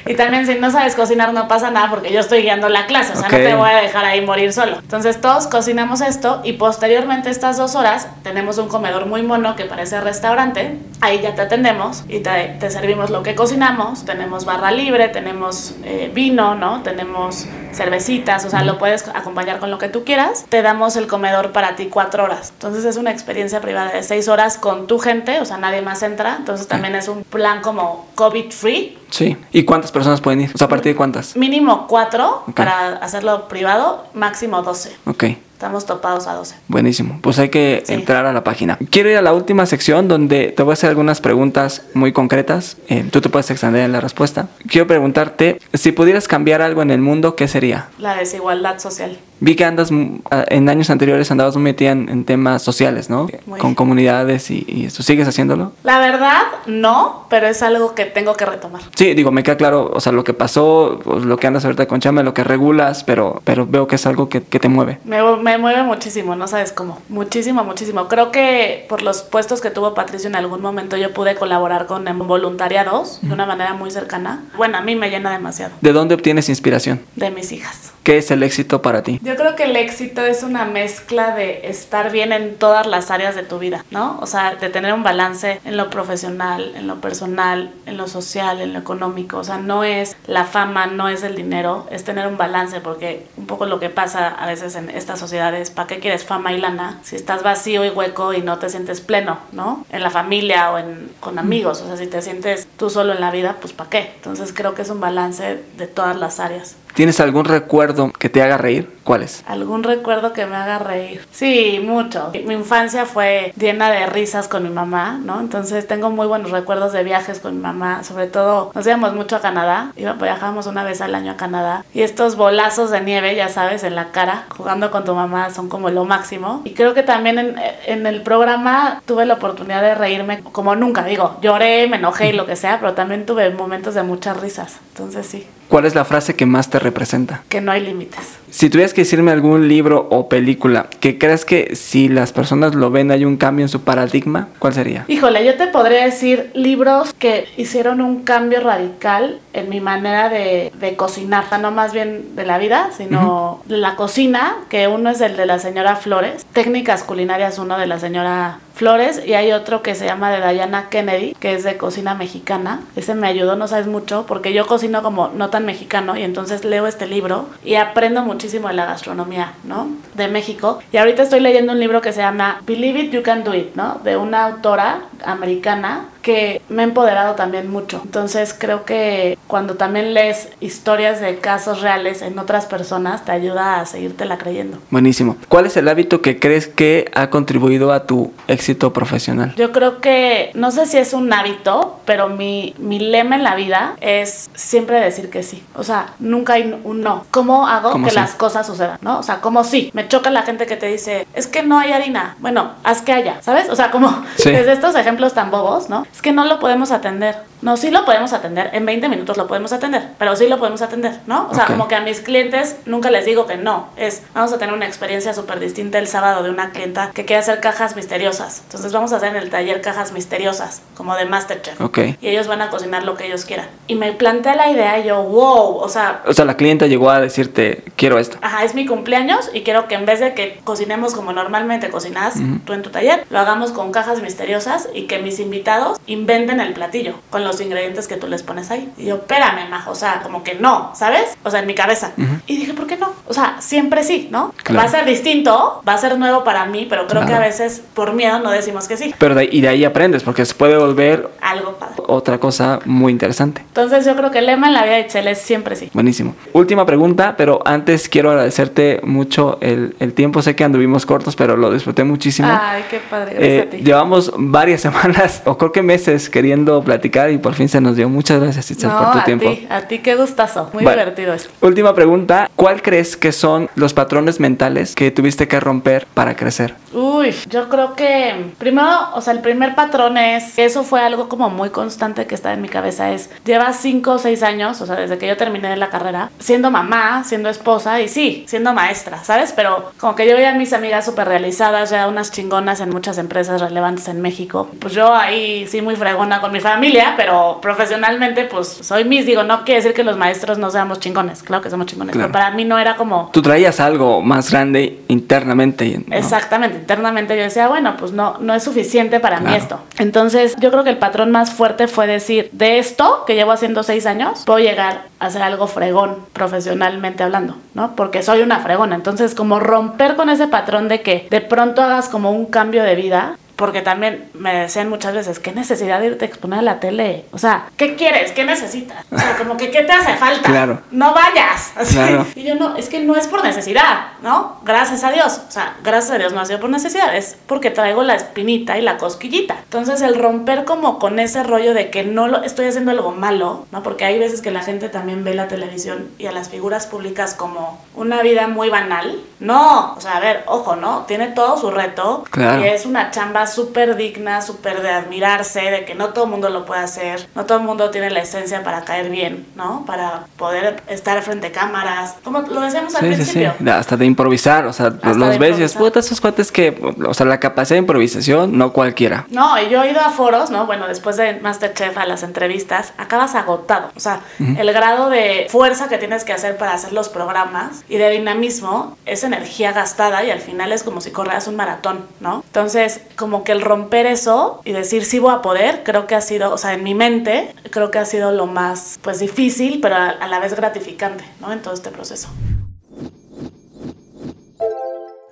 [0.05, 3.15] y también si no sabes cocinar no pasa nada porque yo estoy guiando la clase,
[3.15, 3.33] o sea, Ok.
[3.33, 4.77] no te voy a dejar ahí morir solo.
[4.81, 9.65] Entonces todos cocinamos esto y posteriormente estas dos horas tenemos un comedor muy mono que
[9.65, 10.79] parece restaurante.
[11.01, 14.05] Ahí ya te atendemos y te, te servimos lo que cocinamos.
[14.05, 15.44] Tenemos barra libre, tenemos
[15.85, 16.83] eh, vino, ¿no?
[16.83, 20.47] Tenemos cervecitas, o sea, lo puedes acompañar con lo que tú quieras.
[20.49, 22.51] Te damos el comedor para ti cuatro horas.
[22.53, 26.03] Entonces es una experiencia privada de seis horas con tu gente, o sea, nadie más
[26.03, 26.37] entra.
[26.39, 28.99] Entonces también es un plan como COVID free.
[29.11, 29.37] Sí.
[29.53, 30.51] ¿Y cuántas personas pueden ir?
[30.55, 31.37] O sea, ¿a partir de cuántas?
[31.37, 34.97] Mínimo cuatro para hacerlo privado, máximo 12.
[35.07, 35.25] Ok.
[35.65, 36.57] Estamos topados a 12.
[36.69, 37.21] Buenísimo.
[37.23, 37.95] Pues hay que Sí.
[37.95, 38.77] entrar a la página.
[38.91, 42.77] Quiero ir a la última sección donde te voy a hacer algunas preguntas muy concretas.
[42.91, 44.49] Eh, tú te puedes extender en la respuesta.
[44.69, 47.89] Quiero preguntarte, si pudieras cambiar algo en el mundo, ¿qué sería?
[47.97, 49.17] La desigualdad social.
[49.45, 53.29] Vi que andas, mm, en años anteriores andabas muy metida en, en temas sociales, ¿no?
[53.45, 53.61] Muy.
[53.61, 55.03] Con comunidades y, y esto.
[55.03, 55.73] ¿Sigues haciéndolo?
[55.83, 58.81] La verdad, no, pero es algo que tengo que retomar.
[58.95, 61.87] Sí, digo, me queda claro, o sea, lo que pasó, pues, lo que andas ahorita
[61.87, 64.99] con Chama, lo que regulas, pero, pero veo que es algo que, que te mueve.
[65.05, 67.03] Me, me mueve muchísimo, no sabes cómo.
[67.11, 68.09] Muchísimo, muchísimo.
[68.09, 72.09] Creo que por los puestos que tuvo Patricio en algún momento yo pude colaborar con
[72.09, 74.45] en voluntariados de una manera muy cercana.
[74.57, 75.73] Bueno, a mí me llena demasiado.
[75.83, 77.01] ¿De dónde obtienes inspiración?
[77.15, 77.93] De mis hijas.
[78.03, 79.19] ¿Qué es el éxito para ti?
[79.23, 83.35] Yo creo que el éxito es una mezcla de estar bien en todas las áreas
[83.35, 84.19] de tu vida, ¿no?
[84.21, 88.61] O sea, de tener un balance en lo profesional, en lo personal, en lo social,
[88.61, 89.39] en lo económico.
[89.39, 93.27] O sea, no es la fama, no es el dinero, es tener un balance, porque
[93.37, 96.61] un poco lo que pasa a veces en estas sociedades, ¿para qué quieres fama y
[96.61, 97.01] lana?
[97.03, 99.87] Si estás vacío y hueco y no te sientes pleno, ¿no?
[99.91, 103.21] En la familia o en, con amigos, o sea, si te sientes tú solo en
[103.21, 104.13] la vida, pues ¿para qué?
[104.17, 106.77] Entonces creo que es un balance de todas las áreas.
[106.95, 108.89] ¿Tienes algún recuerdo que te haga reír?
[109.03, 109.43] ¿Cuál es?
[109.49, 111.27] ¿Algún recuerdo que me haga reír?
[111.33, 112.31] Sí, mucho.
[112.47, 115.41] Mi infancia fue llena de risas con mi mamá, ¿no?
[115.41, 118.05] Entonces tengo muy buenos recuerdos de viajes con mi mamá.
[118.05, 119.91] Sobre todo, nos íbamos mucho a Canadá.
[119.97, 121.85] Iba- Viajábamos una vez al año a Canadá.
[121.93, 125.69] Y estos bolazos de nieve, ya sabes, en la cara, jugando con tu mamá, son
[125.69, 126.63] como lo máximo.
[126.65, 131.05] Y creo que también en, en el programa tuve la oportunidad de reírme como nunca.
[131.05, 134.79] Digo, lloré, me enojé y lo que sea, pero también tuve momentos de muchas risas.
[134.93, 137.43] Entonces sí, ¿Cuál es la frase que más te representa?
[137.49, 138.21] que no hay límites.
[138.51, 142.91] Si tuvieras que decirme algún libro o película que creas que si las personas lo
[142.91, 145.05] ven hay un cambio en su paradigma, ¿cuál sería?
[145.09, 150.73] Híjole, yo te podría decir libros que hicieron un cambio radical en mi manera de,
[150.79, 155.21] de cocinar, no más bien de la vida, sino de la cocina, que uno es
[155.21, 159.83] el de la señora Flores, técnicas culinarias uno de la señora Flores y hay otro
[159.83, 162.81] que se llama de Diana Kennedy, que es de cocina mexicana.
[162.97, 166.65] Ese me ayudó, no sabes mucho, porque yo cocino como no tan mexicano y entonces
[166.65, 169.89] leo este libro y aprendo muchísimo de la gastronomía, ¿no?
[170.15, 170.81] De México.
[170.93, 173.75] Y ahorita estoy leyendo un libro que se llama Believe It, You Can Do It,
[173.77, 174.01] ¿no?
[174.03, 178.01] De una autora americana que me ha empoderado también mucho.
[178.03, 183.81] Entonces creo que cuando también lees historias de casos reales en otras personas, te ayuda
[183.81, 184.79] a seguírtela creyendo.
[184.91, 185.37] Buenísimo.
[185.49, 189.55] ¿Cuál es el hábito que crees que ha contribuido a tu éxito profesional?
[189.57, 193.55] Yo creo que, no sé si es un hábito, pero mi, mi lema en la
[193.55, 195.63] vida es siempre decir que sí.
[195.75, 197.27] O sea, nunca hay un no.
[197.31, 198.17] ¿Cómo hago ¿Cómo que sí?
[198.17, 198.99] las cosas sucedan?
[199.03, 199.19] ¿No?
[199.19, 199.91] O sea, como sí.
[199.93, 202.37] Me choca la gente que te dice, es que no hay harina.
[202.39, 203.69] Bueno, haz que haya, ¿sabes?
[203.69, 204.51] O sea, como Sí.
[204.55, 206.07] desde estos ejemplos tan bobos, ¿no?
[206.15, 207.37] Es que no lo podemos atender.
[207.65, 208.69] No, sí lo podemos atender.
[208.75, 211.49] En 20 minutos lo podemos atender, pero sí lo podemos atender, ¿no?
[211.51, 213.89] O sea, como que a mis clientes nunca les digo que no.
[213.97, 217.41] Es, vamos a tener una experiencia súper distinta el sábado de una clienta que quiere
[217.41, 218.61] hacer cajas misteriosas.
[218.65, 221.81] Entonces vamos a hacer en el taller cajas misteriosas, como de Masterchef.
[221.81, 221.99] Ok.
[222.21, 223.67] Y ellos van a cocinar lo que ellos quieran.
[223.87, 227.09] Y me planteé la idea y yo, wow, o sea, O sea, la clienta llegó
[227.09, 228.37] a decirte, quiero esto.
[228.43, 232.35] Ajá, es mi cumpleaños y quiero que en vez de que cocinemos como normalmente cocinas
[232.67, 236.75] tú en tu taller, lo hagamos con cajas misteriosas y que mis invitados inventen el
[236.75, 238.91] platillo con los ingredientes que tú les pones ahí.
[238.97, 241.37] Y yo, espérame, majo, o sea, como que no, ¿sabes?
[241.43, 242.13] O sea, en mi cabeza.
[242.47, 243.13] Y dije, ¿por qué no?
[243.27, 244.53] O sea, siempre sí, ¿no?
[244.63, 244.81] Claro.
[244.81, 247.83] Va a ser distinto, va a ser nuevo para mí, pero creo que a veces
[247.95, 249.15] por miedo no decimos que sí.
[249.19, 251.95] Pero de, y de ahí aprendes, porque se puede volver Algo padre.
[252.07, 253.63] otra cosa muy interesante.
[253.69, 255.91] Entonces yo creo que el lema en la vida de Itzel es siempre sí.
[255.93, 256.35] Buenísimo.
[256.53, 260.43] Última pregunta, pero antes quiero agradecerte mucho el, el tiempo.
[260.43, 262.49] Sé que anduvimos cortos, pero lo disfruté muchísimo.
[262.51, 263.35] Ay, qué padre.
[263.35, 263.77] Gracias Eh, a ti.
[263.79, 268.09] llevamos varias semanas, o creo que meses, queriendo platicar y por fin se nos dio.
[268.09, 269.51] Muchas gracias, Itzel, por tu a tiempo.
[269.51, 270.71] Ti, a ti qué gustazo.
[270.73, 271.51] Muy Bueno, divertido eso.
[271.61, 272.51] Última pregunta.
[272.57, 276.75] ¿Cuál crees que son los patrones mentales que tuviste que romper para crecer?
[276.95, 281.51] Uy, yo creo que primero, o sea, el primer patrón es, eso fue algo como
[281.51, 284.95] muy constante que está en mi cabeza, es, lleva cinco o seis años, o sea,
[284.95, 289.53] desde que yo terminé la carrera, siendo mamá, siendo esposa y sí, siendo maestra, ¿sabes?
[289.53, 293.19] Pero como que yo veía a mis amigas súper realizadas, ya unas chingonas en muchas
[293.19, 294.71] empresas relevantes en México.
[294.79, 297.24] Pues yo ahí sí muy fregona con mi familia, pero
[297.61, 301.63] profesionalmente pues soy mis, digo, no quiere decir que los maestros no seamos chingones, claro
[301.63, 302.31] que somos chingones, Claro.
[302.31, 303.31] pero para mí no era como...
[303.33, 306.01] Tú traías algo más grande internamente.
[306.07, 306.17] ¿no?
[306.17, 309.81] Exactamente, internamente yo decía, bueno, pues no, no es suficiente para mí esto.
[309.99, 313.83] Entonces, yo creo que el patrón más fuerte fue decir, de esto que llevo haciendo
[313.83, 317.95] seis años, puedo llegar a hacer algo fregón, profesionalmente hablando, ¿no?
[317.97, 318.95] Porque soy una fregona.
[318.95, 322.95] Entonces, como romper con ese patrón de que de pronto hagas como un cambio de
[322.95, 323.37] vida.
[323.57, 327.25] Porque también me decían muchas veces, ¿qué necesidad de irte a exponer a la tele?
[327.33, 328.33] O sea, ¿qué quieres?
[328.33, 329.05] ¿Qué necesitas?
[329.11, 330.49] O sea, como que ¿qué te hace falta?
[330.49, 330.81] Claro.
[330.91, 331.73] No vayas.
[331.77, 331.95] Así.
[331.95, 332.27] Claro.
[332.35, 334.61] Y yo no, es que no es por necesidad, ¿no?
[334.65, 335.41] Gracias a Dios.
[335.49, 338.79] O sea, gracias a Dios no ha sido por necesidad, es porque traigo la espinita
[338.79, 339.57] y la cosquillita.
[339.63, 343.67] Entonces, el romper como con ese rollo de que no lo estoy haciendo algo malo,
[343.71, 343.83] ¿no?
[343.83, 347.35] Porque hay veces que la gente también ve la televisión y a las figuras públicas
[347.35, 349.21] como una vida muy banal.
[349.41, 351.05] No, o sea, a ver, ojo, ¿no?
[351.07, 352.25] Tiene todo su reto.
[352.31, 352.63] Claro.
[352.65, 356.49] Y es una chamba súper digna, súper de admirarse, de que no todo el mundo
[356.51, 359.85] lo puede hacer, no todo el mundo tiene la esencia para caer bien, ¿no?
[359.87, 363.33] Para poder estar frente a cámaras, como lo decíamos al Sí, sí, sí.
[363.39, 363.73] principio.
[363.75, 367.27] Hasta de improvisar, o sea, Hasta los ves y puta, esos cuates que, o sea,
[367.27, 369.27] la capacidad de improvisación, no cualquiera.
[369.31, 370.67] No, y yo he ido a foros, ¿no?
[370.67, 373.91] Bueno, después de Masterchef a las entrevistas, acabas agotado.
[373.97, 377.97] O sea, el grado de fuerza que tienes que hacer para hacer los programas y
[377.97, 382.43] de dinamismo es energía gastada y al final es como si correras un maratón, ¿no?
[382.47, 383.01] Entonces,
[383.35, 386.53] como que el romper eso y decir sí voy a poder, creo que ha sido,
[386.53, 390.11] o sea, en mi mente, creo que ha sido lo más, pues difícil, pero a,
[390.11, 391.53] a la vez gratificante, ¿no?
[391.53, 392.29] En todo este proceso.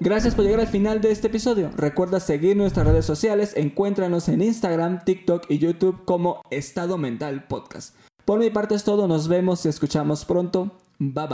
[0.01, 1.71] Gracias por llegar al final de este episodio.
[1.77, 3.53] Recuerda seguir nuestras redes sociales.
[3.55, 7.95] Encuéntranos en Instagram, TikTok y YouTube como Estado Mental Podcast.
[8.25, 9.07] Por mi parte es todo.
[9.07, 10.73] Nos vemos y escuchamos pronto.
[10.99, 11.31] Bye bye.